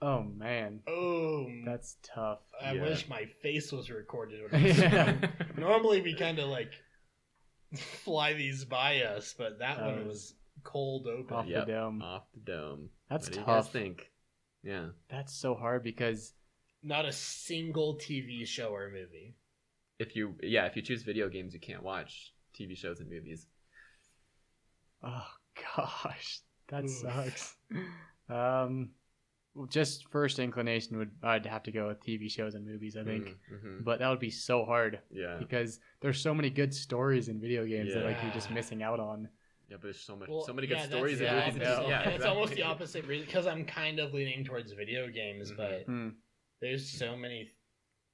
[0.00, 2.38] Oh man, Oh, that's tough.
[2.64, 2.82] I yeah.
[2.82, 4.40] wish my face was recorded.
[4.52, 5.16] When I Yeah.
[5.56, 6.70] Normally we kind of like
[8.04, 11.36] fly these by us, but that That one was was cold open.
[11.36, 11.66] Off Yep.
[11.66, 12.02] the dome.
[12.02, 12.90] Off the dome.
[13.10, 13.72] That's what do you guys tough.
[13.72, 14.08] think?
[14.62, 14.88] Yeah.
[15.08, 16.34] That's so hard because
[16.82, 19.34] Not a single TV show or movie.
[19.98, 23.46] If you yeah, if you choose video games, you can't watch TV shows and movies.
[25.02, 25.26] oh
[25.76, 26.90] gosh, that Oof.
[26.90, 27.56] sucks.
[28.28, 28.90] Um,
[29.54, 32.96] well, just first inclination would I'd have to go with TV shows and movies.
[32.96, 33.84] I think, Mhm.
[33.84, 35.36] but that would be so hard Yeah.
[35.38, 39.00] because there's so many good stories in video games that like you're just missing out
[39.00, 39.28] on.
[39.68, 41.54] Yeah, but there's so much, Well, so many yeah, good that's stories the in movies.
[41.56, 45.08] and Yeah, and it's almost the opposite reason because I'm kind of leaning towards video
[45.08, 45.56] games, Mhm.
[45.56, 46.08] but Hmm.
[46.60, 47.50] there's so many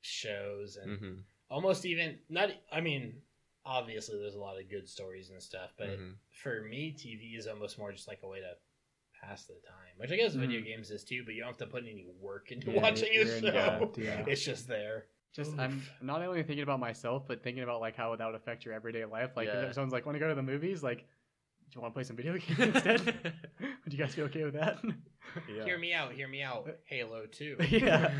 [0.01, 1.25] shows and Mhm.
[1.51, 2.51] almost even not.
[2.73, 3.23] I mean,
[3.65, 6.19] obviously there's a lot of good stories and stuff, but Mhm.
[6.31, 8.59] for me, TV is almost more just like a way to
[9.21, 10.65] pass the time, which I guess video Mhm.
[10.65, 11.25] games is too.
[11.25, 13.47] But you don't have to put any work into Yeah, watching a show.
[13.47, 14.25] involved, yeah.
[14.29, 15.07] It's just there.
[15.33, 18.65] Just I'm not only thinking about myself, but thinking about like how that would affect
[18.65, 19.37] your everyday life.
[19.37, 19.63] Like Yeah.
[19.69, 21.09] if someone's like, "Want to go to the movies?" Like,
[21.71, 23.05] do you want to play some video games instead?
[23.85, 24.79] would you guys be okay with that?
[25.53, 25.65] Yeah.
[25.65, 26.13] Hear me out.
[26.13, 26.67] Hear me out.
[26.69, 27.57] Uh, Halo Two.
[27.69, 28.13] yeah,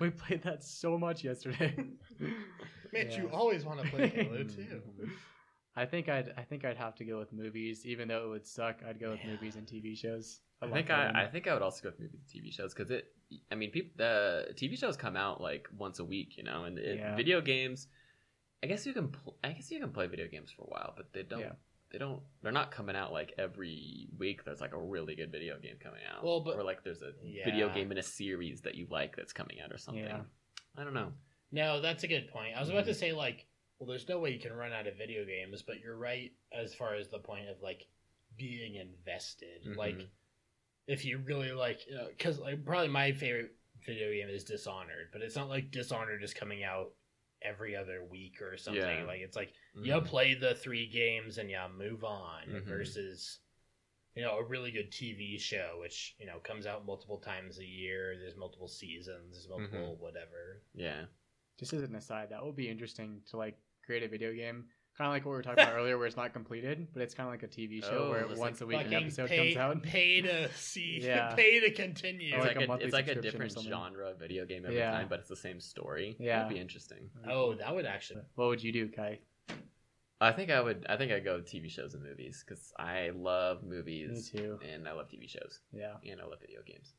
[0.00, 1.74] we played that so much yesterday.
[2.92, 4.82] Mitch, you always want to play Halo Two.
[5.00, 5.10] Mm.
[5.74, 8.46] I think I'd I think I'd have to go with movies, even though it would
[8.46, 8.80] suck.
[8.86, 9.30] I'd go with Yeah.
[9.32, 10.40] movies and TV shows.
[10.60, 12.72] I love think I, I think I would also go with movies and TV shows
[12.74, 13.06] because it.
[13.50, 16.78] I mean, people the TV shows come out like once a week, you know, and
[16.78, 17.16] it, Yeah.
[17.16, 17.88] video games.
[18.62, 19.08] I guess you can.
[19.08, 21.40] Pl- I guess you can play video games for a while, but they don't.
[21.92, 21.98] Yeah.
[21.98, 22.20] They don't.
[22.42, 24.44] They're not coming out like every week.
[24.44, 26.24] There's like a really good video game coming out.
[26.24, 27.12] Well, but- or like there's a
[27.44, 30.04] video game in a series that you like that's coming out or something.
[30.04, 30.20] Yeah.
[30.76, 31.12] I don't know.
[31.50, 32.56] No, that's a good point.
[32.56, 33.46] I was about to say like,
[33.78, 36.72] well, there's no way you can run out of video games, but you're right as
[36.74, 37.86] far as the point of like
[38.38, 39.64] being invested.
[39.66, 39.76] Mhm.
[39.76, 40.08] Like,
[40.86, 45.36] if you really like, because like probably my favorite video game is Dishonored, but it's
[45.36, 46.92] not like Dishonored is coming out
[47.44, 48.82] every other week or something.
[49.00, 49.04] Yeah.
[49.04, 49.86] Like it's like Mhm.
[49.86, 52.64] you play the three games and you move on Mhm.
[52.64, 53.40] versus
[54.14, 57.64] you know a really good TV show which you know comes out multiple times a
[57.64, 58.16] year.
[58.18, 59.32] There's multiple seasons.
[59.32, 60.62] There's multiple whatever.
[60.74, 61.06] Yeah.
[61.58, 64.68] Just as an aside, that would be interesting to like create a video game,
[64.98, 67.14] kind of like what we were talking about earlier, where it's not completed, but it's
[67.14, 69.28] kind of like a TV show Oh, where once like a week an Fucking episode
[69.28, 69.82] pay, comes out.
[69.84, 71.34] pay to see, Yeah.
[71.34, 72.34] pay to continue.
[72.36, 74.90] It's like like, a a, it's like a different genre of video game every Yeah.
[74.92, 76.16] time, but it's the same story.
[76.18, 76.38] Yeah.
[76.42, 77.10] That'd be interesting.
[77.28, 78.22] oh, that would actually.
[78.34, 79.18] What would you do, Kai?
[80.20, 80.86] I think I would.
[80.88, 84.58] I think I'd go with TV shows and movies because I love Me movies too.
[84.72, 85.94] and I love TV shows Yeah.
[86.08, 86.92] and I love video games.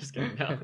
[0.00, 0.34] just kidding.
[0.36, 0.58] No.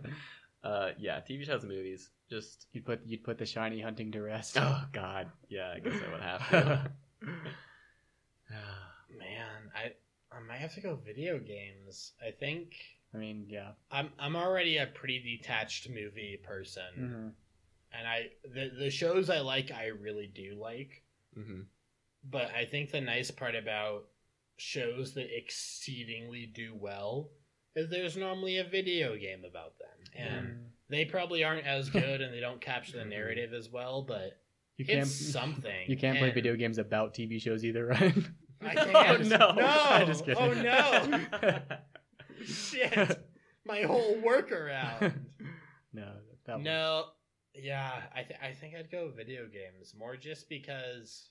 [0.64, 2.10] Uh, yeah, TV shows and movies.
[2.30, 4.56] Just You'd put you'd put the shiny hunting to rest.
[4.58, 5.72] oh god, yeah.
[5.76, 6.90] I guess I would have to.
[9.18, 9.92] Man, I
[10.34, 12.12] I might have to go video games.
[12.26, 12.74] I think
[13.14, 13.70] I mean, yeah.
[13.90, 17.28] I'm I'm already a pretty detached movie person, hmm
[17.98, 21.02] and I the the shows I like I really do like.
[21.34, 21.62] hmm
[22.30, 24.04] But I think the nice part about
[24.58, 27.30] shows that exceedingly do well
[27.74, 32.32] is there's normally a video game about them, and they probably aren't as good and
[32.32, 34.38] they don't capture the narrative as well, but
[34.76, 35.84] You can't it's something.
[35.88, 38.14] You can't play And video games about TV shows either, right?
[38.60, 39.26] I Oh, can't.
[39.28, 39.52] no.
[39.52, 39.66] no!
[39.66, 40.42] I'm just kidding.
[40.42, 41.60] Oh no!
[42.44, 43.24] Shit!
[43.64, 45.12] My whole workaround.
[45.92, 46.12] no,
[46.46, 46.64] that one.
[46.64, 47.04] no,
[47.54, 51.30] yeah, I th- I think I'd go video games more just because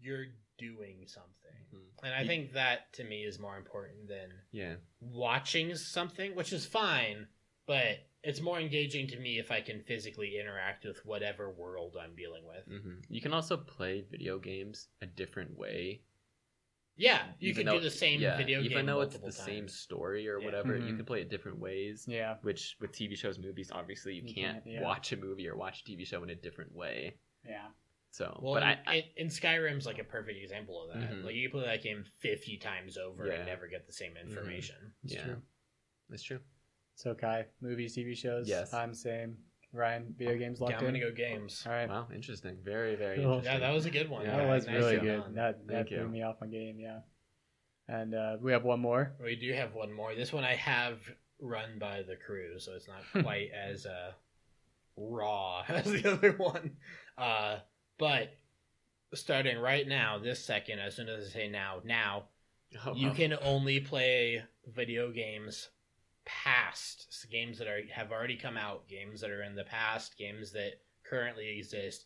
[0.00, 0.26] you're
[0.58, 2.04] doing something, Mhm.
[2.04, 4.76] and I You- think that to me is more important than Yeah.
[5.00, 7.26] watching something, which is fine,
[7.68, 12.16] but it's more engaging to me if I can physically interact with whatever world I'm
[12.16, 12.64] dealing with.
[12.64, 16.02] hmm You can also play video games a different way.
[16.96, 19.44] Yeah, you even can do the same yeah, video game even though it's the multiple
[19.44, 20.44] same story or Yeah.
[20.46, 20.76] whatever.
[20.76, 20.96] You Mhm.
[20.96, 22.06] can play it different ways.
[22.08, 22.38] Yeah.
[22.42, 24.82] Which with TV shows, movies, obviously you, You can't, can't, yeah.
[24.82, 27.18] watch a movie or watch a TV show in a different way.
[27.46, 27.68] Yeah.
[28.10, 31.08] So, Well, but and, I, I and- and Skyrim's like a perfect example of that.
[31.12, 31.22] Mhm.
[31.24, 33.34] Like you can play that game fifty times over Yeah.
[33.34, 34.92] and never get the same information.
[35.04, 35.24] It's Yeah.
[35.24, 35.42] true.
[36.08, 36.40] that's true.
[36.98, 38.48] So Kai, movies, TV shows.
[38.48, 38.74] Yes.
[38.74, 39.36] I'm same.
[39.72, 40.94] Ryan, video games locked Yeah, I'm in.
[41.00, 41.62] gonna go games.
[41.64, 41.88] All right.
[41.88, 42.56] Wow, interesting.
[42.64, 43.34] Very, very Cool.
[43.36, 43.52] interesting.
[43.52, 44.24] Yeah, that was a good one.
[44.24, 45.04] Yeah, that was nice really job.
[45.04, 45.22] good.
[45.36, 46.08] That that Thank threw you.
[46.08, 46.80] me off my game.
[46.80, 47.00] Yeah.
[47.86, 49.14] And uh, we have one more.
[49.22, 50.16] We do have one more.
[50.16, 50.98] This one I have
[51.40, 54.10] run by the crew, so it's not quite as uh,
[54.96, 56.78] raw as the other one.
[57.16, 57.58] Uh,
[57.96, 58.32] but
[59.14, 62.24] starting right now, this second, as soon as I say now, now,
[62.84, 63.14] Oh, you wow.
[63.14, 65.68] can only play video games
[66.28, 70.16] past s- games that are have already come out, games that are in the past,
[70.18, 72.04] games that currently exist,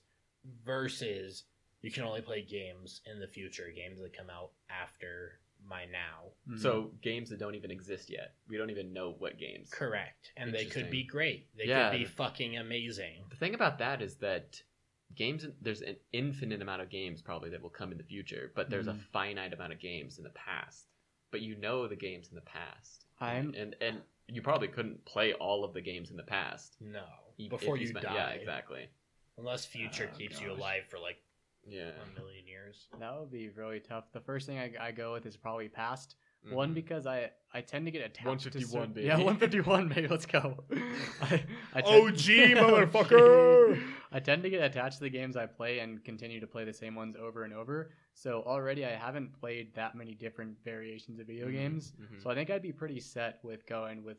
[0.64, 1.44] versus
[1.82, 6.32] you can only play games in the future, games that come out after my now.
[6.48, 6.58] Mhm.
[6.58, 8.34] So games that don't even exist yet.
[8.48, 9.70] We don't even know what games.
[9.70, 10.32] Correct.
[10.36, 11.48] And they could be great.
[11.56, 11.90] They Yeah.
[11.90, 13.26] could be fucking amazing.
[13.30, 14.62] The thing about that is that
[15.14, 18.70] games there's an infinite amount of games probably that will come in the future, but
[18.70, 19.00] there's a Mhm.
[19.12, 20.88] finite amount of games in the past.
[21.30, 23.01] But you know the games in the past.
[23.22, 27.04] I'm- and and you probably couldn't play all of the games in the past No.
[27.38, 28.14] e- Before if you, spent- die.
[28.14, 28.88] Yeah, exactly.
[29.38, 31.18] Unless future Oh, keeps you alive for like
[31.66, 31.90] Yeah.
[31.90, 32.88] a million years.
[32.98, 34.10] that would be really tough.
[34.12, 36.16] The first thing I, I go with is probably past.
[36.50, 36.74] One Mhm.
[36.74, 38.26] because I I tend to get attached.
[38.26, 39.06] 151, to certain- baby.
[39.06, 40.08] Yeah, one fifty one, baby.
[40.08, 40.64] Let's go.
[41.22, 41.44] I,
[41.74, 42.16] I OG,
[42.56, 43.82] motherfucker!
[44.10, 46.72] I tend to get attached to the games I play and continue to play the
[46.72, 47.92] same ones over and over.
[48.14, 51.92] So already I haven't played that many different variations of video Mhm, games.
[52.00, 52.22] mhm.
[52.22, 54.18] So I think I'd be pretty set with going with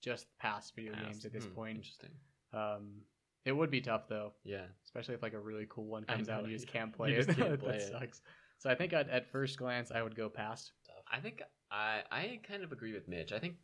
[0.00, 1.04] just past video Past.
[1.06, 1.76] games at this Hmm, point.
[1.78, 2.10] Interesting.
[2.52, 3.04] Um,
[3.44, 4.66] it would be tough though, Yeah.
[4.84, 7.30] especially if like a really cool one comes out and you just can't play just
[7.30, 7.36] it.
[7.36, 7.90] can't that it.
[7.90, 8.22] sucks.
[8.58, 10.72] So I think I'd, at first glance I would go past.
[11.10, 13.32] I think I I kind of agree with Mitch.
[13.32, 13.56] I think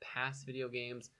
[0.00, 1.10] past video games,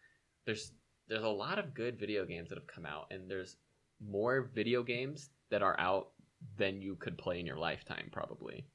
[0.44, 0.72] there's
[1.08, 3.56] there's a lot of good video games that have come out, and there's
[4.00, 6.12] more video games that are out
[6.56, 8.66] than you could play in your lifetime, probably.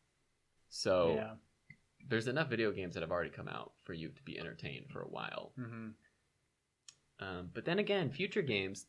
[0.70, 1.34] So yeah.
[2.10, 5.02] there's enough video games that have already come out for you to be entertained for
[5.02, 5.54] a while.
[5.56, 5.90] hmm
[7.20, 8.86] Um, but then again, future games,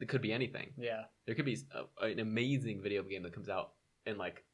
[0.00, 0.72] it could be anything.
[0.78, 1.04] Yeah.
[1.26, 1.58] There could be
[2.00, 3.72] a, an amazing video game that comes out
[4.06, 4.44] in like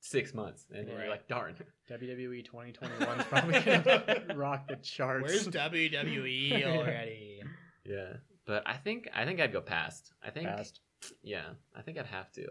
[0.00, 0.98] six months, and Right.
[0.98, 1.54] you're like, darn.
[1.90, 5.24] WWE 2021 is probably gonna rock the charts.
[5.24, 7.42] Where's WWE already?
[7.84, 8.14] Yeah,
[8.46, 10.12] but I think I think I'd go past.
[10.22, 10.80] I think past?
[11.22, 12.46] Yeah, I think I'd have to.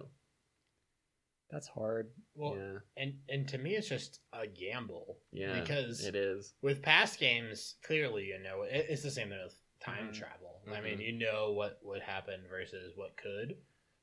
[1.49, 2.09] That's hard.
[2.33, 5.17] Well, yeah, and and to me, it's just a gamble.
[5.31, 6.53] yeah, because it is.
[6.61, 10.13] with past games, clearly you know it, it's the same thing with time Mhm.
[10.13, 10.61] travel.
[10.67, 10.83] I Mhm.
[10.83, 13.57] mean, you know what would happen versus what could,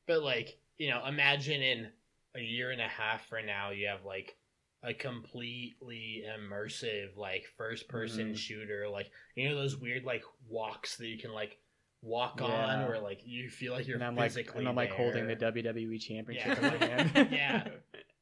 [0.07, 1.93] but like you know, imagine in
[2.35, 4.37] a year and a half from now, you have like
[4.83, 8.37] a completely immersive like first person Mhm.
[8.37, 11.59] shooter, like you know those weird like walks that you can like
[12.03, 12.89] walk on, Yeah.
[12.89, 15.37] where like you feel like you're and I'm like, physically and I'm like holding the.
[15.37, 16.73] WWE championship Yeah.
[16.75, 17.29] in my hand.
[17.33, 17.69] Yeah.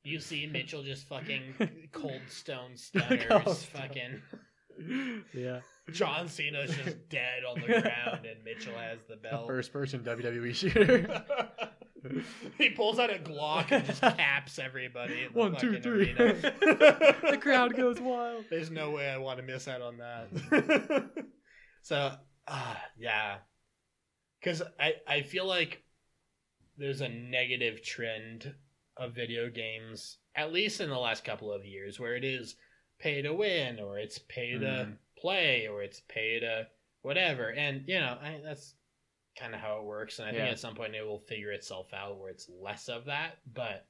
[0.04, 3.82] You see Mitchell just fucking cold stone Cold stunners, stone.
[3.82, 4.22] fucking
[5.34, 5.60] yeah.
[5.90, 9.46] John Cena's just dead on the ground, and Mitchell has the belt.
[9.48, 11.24] first person WWE shooter.
[12.58, 15.26] he pulls out a Glock and just caps everybody.
[15.32, 16.12] the One, two, three.
[16.12, 18.44] the crowd goes wild.
[18.50, 21.08] There's no way I want to miss out on that.
[21.82, 22.12] so,
[22.46, 23.36] uh, yeah,
[24.40, 25.82] because I I feel like
[26.78, 28.54] there's a negative trend
[28.96, 32.56] of video games, at least in the last couple of years, where it is
[32.98, 34.98] pay to win or it's pay to Mhm.
[35.18, 36.66] play or it's pay to
[37.02, 38.74] whatever, and you know I, that's
[39.38, 40.18] kind of how it works.
[40.18, 43.04] And I think at some point it will figure itself out where it's less of
[43.06, 43.86] that, but.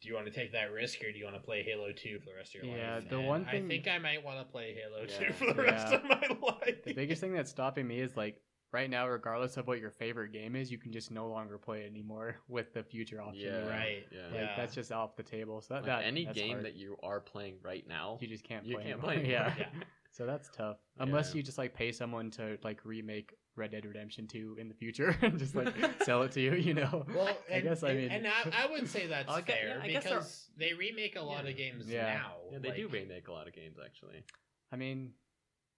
[0.00, 2.20] Do you want to take that risk, or do you want to play Halo Two
[2.20, 3.02] for the rest of your Yeah, life?
[3.02, 5.26] Yeah, the And one I think I might want to play Halo Yeah.
[5.26, 6.84] Two for the rest of my life.
[6.84, 8.40] The biggest thing that's stopping me is like
[8.72, 11.82] right now, regardless of what your favorite game is, you can just no longer play
[11.82, 13.46] it anymore with the future option.
[13.46, 13.68] Yeah, you?
[13.70, 14.06] Right.
[14.12, 14.54] Yeah, Like Yeah.
[14.56, 15.60] that's just off the table.
[15.60, 16.64] So that, Like, that any that's game hard.
[16.66, 18.84] that you are playing right now, you just can't you play.
[18.84, 19.12] can't anymore.
[19.14, 19.30] play anymore.
[19.30, 19.54] Yeah.
[19.58, 19.66] Yeah.
[20.10, 20.78] So that's tough.
[20.98, 24.74] Unless you just like pay someone to like remake Red Dead Redemption 2 in the
[24.74, 27.04] future and just like sell it to you, you know.
[27.14, 29.68] Well, I and, guess I mean and I, I would say that's I guess- fair
[29.76, 31.50] yeah, I guess they're- because they remake a lot Yeah.
[31.50, 32.14] of games Yeah.
[32.14, 32.32] now.
[32.50, 34.24] yeah, they do remake a lot of games actually.
[34.72, 35.12] I mean,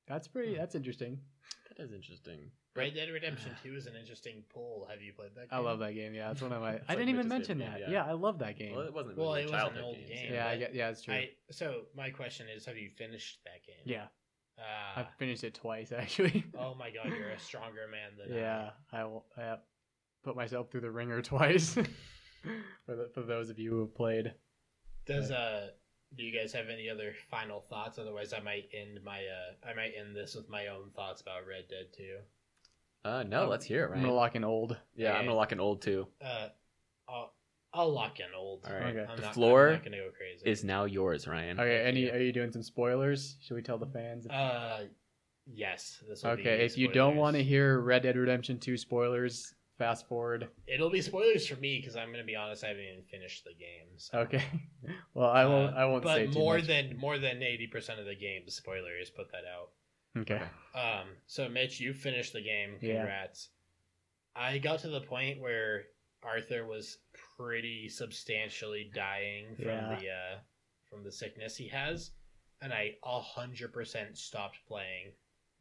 [0.07, 0.53] that's pretty.
[0.55, 0.59] Hmm.
[0.61, 1.19] That's interesting.
[1.69, 2.51] That is interesting.
[2.77, 4.87] Red Dead Redemption Two is an interesting pull.
[4.91, 5.51] Have you played that?
[5.51, 5.59] Game?
[5.59, 6.15] I love that game.
[6.15, 6.69] Yeah, that's one of my.
[6.71, 7.79] I like didn't even mention favorite that.
[7.87, 8.05] game, Yeah.
[8.07, 8.11] yeah.
[8.11, 8.75] I love that game.
[8.77, 9.17] Well, it wasn't.
[9.19, 10.33] Well, really it was a an childhood old games, game.
[10.33, 11.15] yeah, I but get, yeah, it's true.
[11.15, 13.83] I, so my question is, have you finished that game?
[13.85, 14.05] yeah,
[14.59, 16.45] Uh, I've finished it twice actually.
[16.59, 19.27] oh my god, you're a stronger man than yeah, I will.
[19.37, 19.57] I
[20.23, 21.75] put myself through the ringer twice.
[21.75, 24.29] for the, for those of you who have played.
[24.29, 24.33] I.
[25.07, 25.69] Does uh,
[26.17, 27.99] do you guys have any other final thoughts?
[27.99, 31.47] Otherwise, I might end my uh, I might end this with my own thoughts about
[31.49, 32.19] Red Dead Two.
[33.05, 34.01] Uh, no, let's hear it, I'm right?
[34.03, 34.77] gonna lock in old.
[34.95, 36.07] yeah, I'm gonna lock an old too.
[36.23, 36.49] Uh,
[37.09, 37.33] I'll,
[37.73, 38.65] I'll lock in old.
[38.69, 38.95] All right.
[38.97, 39.07] Okay.
[39.11, 40.49] I'm The not, floor I'm not gonna go crazy.
[40.51, 41.59] Is now yours, Ryan.
[41.59, 42.11] Okay, Thank any you.
[42.13, 43.37] are you doing some spoilers?
[43.41, 44.27] Should we tell the fans?
[44.27, 44.85] Uh,
[45.47, 46.03] yes.
[46.09, 47.19] This will okay, be if you don't spoilers.
[47.19, 50.49] want to hear Red Dead Redemption 2 spoilers, fast forward.
[50.67, 52.65] it'll be spoilers for me because I'm gonna be honest.
[52.65, 53.89] I haven't even finished the game.
[53.97, 54.19] So.
[54.19, 54.45] Okay.
[55.15, 55.75] well, I won't.
[55.75, 56.67] Uh, I won't But say too more much.
[56.67, 59.09] than more than eighty percent of the game, spoilers.
[59.11, 59.71] Put that out.
[60.19, 60.41] Okay.
[60.75, 61.09] Um.
[61.27, 62.77] So Mitch, you finished the game.
[62.81, 62.97] Yeah.
[62.99, 63.49] Congrats.
[64.35, 65.85] I got to the point where
[66.23, 66.99] Arthur was
[67.37, 69.97] pretty substantially dying from Yeah.
[70.01, 70.39] the uh,
[70.89, 72.11] from the sickness he has,
[72.61, 75.13] and I a hundred percent stopped playing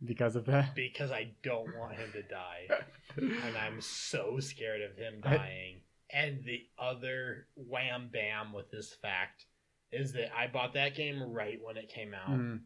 [0.05, 0.73] because of that.
[0.75, 2.67] because I don't want him to die,
[3.17, 5.81] and I'm so scared of him I- dying.
[6.11, 9.45] And the other wham bam with this fact
[9.91, 12.61] is that I bought that game right when it came out, Mm.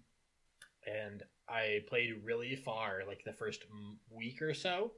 [0.85, 3.63] and I played really far, like the first
[4.09, 4.91] week or so.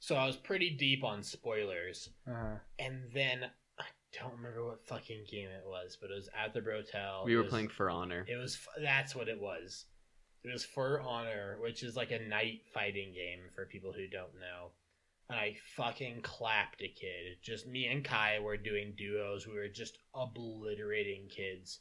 [0.00, 2.08] So I was pretty deep on spoilers.
[2.26, 3.44] Uh, And then
[3.78, 7.24] I don't remember what fucking game it was, but it was at the Brotel.
[7.24, 8.24] We were was- playing For Honor.
[8.28, 9.86] It was that's what it was.
[10.44, 14.34] It was For Honor, which is like a knight fighting game for people who don't
[14.38, 14.70] know.
[15.28, 17.38] And I fucking clapped a kid.
[17.42, 19.46] Just me and Kai were doing duos.
[19.46, 21.80] We were just obliterating kids.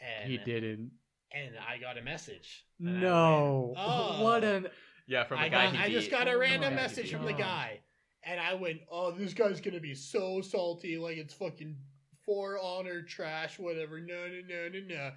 [0.00, 0.92] And he didn't.
[1.32, 2.64] And I got a message.
[2.78, 3.74] No.
[3.76, 4.68] went, "Oh." What an.
[5.06, 7.24] Yeah, from I, the guy got, he I just got a random my message from
[7.24, 7.80] the guy,
[8.24, 11.76] and I went, "Oh, this guy's gonna be so salty, like it's fucking
[12.24, 15.10] for honor trash, whatever." No, no, no, no, no.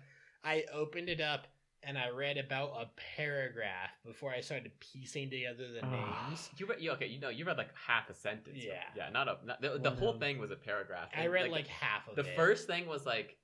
[0.43, 1.47] I opened it up
[1.83, 6.25] and I read about a paragraph before I started piecing together the Ah.
[6.29, 6.49] names.
[6.57, 8.59] You read, you, okay, you know, you read like half a sentence.
[8.63, 8.83] Yeah.
[8.95, 9.37] yeah, not a.
[9.45, 10.19] Not, the, the Well, whole no.
[10.19, 11.09] thing was a paragraph.
[11.15, 12.23] I read like, half of it.
[12.23, 13.40] the first thing was like a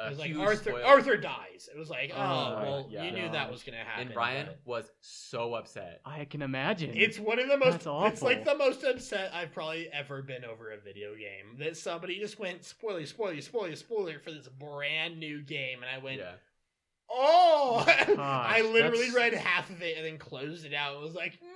[0.00, 0.70] It was like Arthur.
[0.70, 0.84] spoiler.
[0.84, 1.68] Arthur dies.
[1.74, 3.04] It was like, oh, Oh, well, yeah.
[3.04, 4.06] you knew that was gonna happen.
[4.06, 6.00] and Brian but- was so upset.
[6.04, 6.92] I can imagine.
[6.94, 7.84] It's one of the most.
[7.84, 11.58] That's It's like the most upset I've probably ever been over a video game.
[11.58, 15.98] That somebody just went spoiler, spoiler, spoiler, spoiler for this brand new game, and I
[15.98, 16.32] went, yeah,
[17.10, 17.84] oh!
[17.86, 20.94] oh I literally that's- read half of it and then closed it out.
[20.94, 21.48] and was like, no!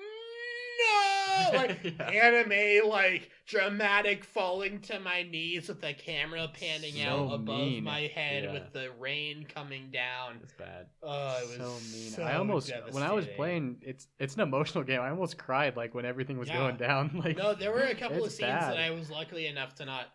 [1.54, 2.04] Like Yeah.
[2.10, 7.84] anime, like dramatic falling to my knees with the camera panning So out above mean.
[7.84, 8.52] my head Yeah.
[8.54, 10.40] with the rain coming down.
[10.42, 10.86] it's bad.
[11.02, 12.10] Oh, it was so mean.
[12.10, 15.00] so I almost when I was playing, it's it's an emotional game.
[15.00, 16.56] I almost cried like when everything was Yeah.
[16.56, 17.10] going down.
[17.22, 18.72] Like No, there were a couple of scenes bad.
[18.72, 20.06] that I was lucky enough to not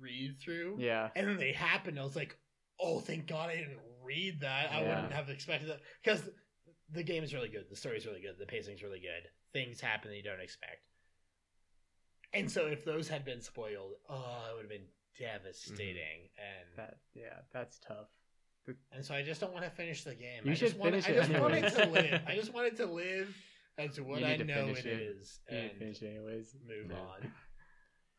[0.00, 0.76] read through.
[0.78, 1.98] yeah, And then they happened.
[1.98, 2.36] I was like,
[2.78, 4.70] oh, thank God I didn't read that.
[4.70, 4.94] I Yeah.
[4.94, 5.80] wouldn't have expected that.
[6.04, 6.28] Because
[6.90, 7.68] the game is really good.
[7.68, 8.36] The story is really good.
[8.38, 9.28] The pacing is really good.
[9.52, 10.85] Things happen that you don't expect.
[12.36, 14.86] And so if those had been spoiled, oh, it would have been
[15.18, 16.28] devastating.
[16.38, 18.08] And that yeah, that's tough.
[18.92, 20.42] and so I just don't want to finish the game.
[20.44, 22.20] You I should just want finish I it just wanted to live.
[22.26, 23.36] I just wanted to live
[23.78, 24.86] as what I know it it.
[24.86, 25.40] is.
[25.50, 26.54] You And finish it anyways.
[26.66, 27.32] move on.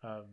[0.04, 0.26] Um,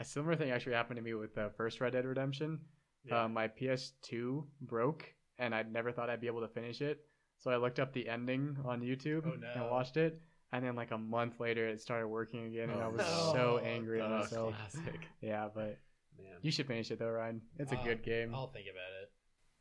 [0.00, 2.58] a similar thing actually happened to me with the first Red Dead Redemption.
[3.04, 3.22] Yeah.
[3.24, 5.06] Uh, my PS2 broke,
[5.38, 7.04] and I never thought I'd be able to finish it.
[7.38, 10.20] So I looked up the ending on YouTube Oh, and watched it.
[10.56, 13.30] And then like a month later, it started working again, and I Oh, was no.
[13.34, 14.54] so angry at Oh, myself.
[14.56, 15.06] classic.
[15.20, 15.78] Yeah, but
[16.18, 16.38] Man.
[16.40, 17.42] you should finish it though, Ryan.
[17.58, 18.34] It's a Uh, good game.
[18.34, 19.12] I'll think about it.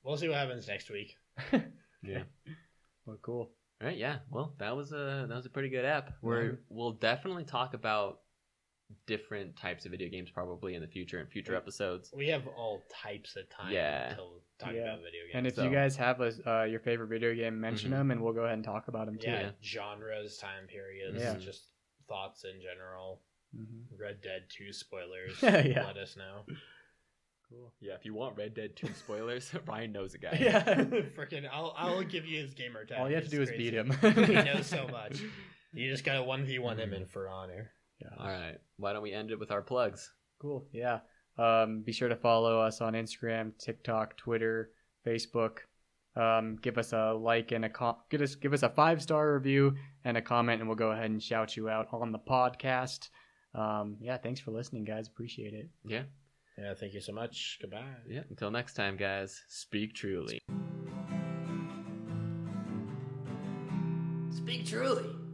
[0.04, 1.18] We'll see what happens next week.
[2.02, 2.24] Yeah.
[3.06, 3.52] well, cool.
[3.82, 4.20] All right, yeah.
[4.30, 6.14] Well, that was a that was a pretty good app.
[6.22, 6.58] We're Mhm.
[6.70, 8.22] we'll definitely talk about
[9.08, 12.12] different types of video games probably in the future in future episodes.
[12.16, 14.10] We have all types of time Yeah.
[14.12, 14.84] until talking Yeah.
[14.94, 15.32] about video games.
[15.36, 17.96] And if So- you guys have a, uh, your favorite video game, mention Mhm.
[17.96, 19.28] them, and we'll go ahead and talk about them too.
[19.30, 19.52] yeah, Yeah.
[19.64, 21.36] genres, time periods, Yeah.
[21.38, 21.72] just
[22.08, 23.22] thoughts in general.
[23.56, 23.86] Mhm.
[24.00, 25.42] Red Dead 2 spoilers.
[25.42, 25.86] Yeah.
[25.88, 26.46] Let us know.
[27.50, 27.74] Cool.
[27.80, 30.38] Yeah, if you want Red Dead 2 spoilers, Ryan knows a guy.
[30.40, 30.64] Yeah.
[31.16, 33.00] Freaking, I'll, I'll give you his gamer tag.
[33.00, 33.92] All you have to It's do is beat him.
[33.92, 35.22] he knows so much.
[35.74, 37.72] You just gotta 1v1 him in for honor.
[38.02, 38.10] Yeah.
[38.20, 38.58] All right.
[38.78, 40.12] Why don't we end it with our plugs?
[40.40, 40.66] Cool.
[40.74, 41.00] Yeah.
[41.38, 44.72] Um, be sure to follow us on Instagram, TikTok, Twitter,
[45.06, 45.60] Facebook.
[46.16, 49.34] Um, give us a like and a com- give us give us a five star
[49.34, 49.76] review
[50.06, 53.10] and a comment, and we'll go ahead and shout you out on the podcast.
[53.54, 54.18] Um, yeah.
[54.18, 55.08] Thanks for listening, guys.
[55.08, 55.70] Appreciate it.
[55.86, 56.04] Yeah.
[56.58, 57.58] Yeah, thank you so much.
[57.62, 57.84] Goodbye.
[58.08, 58.22] Yeah.
[58.30, 59.44] Until next time, guys.
[59.50, 60.40] Speak truly.
[64.32, 65.25] Speak truly.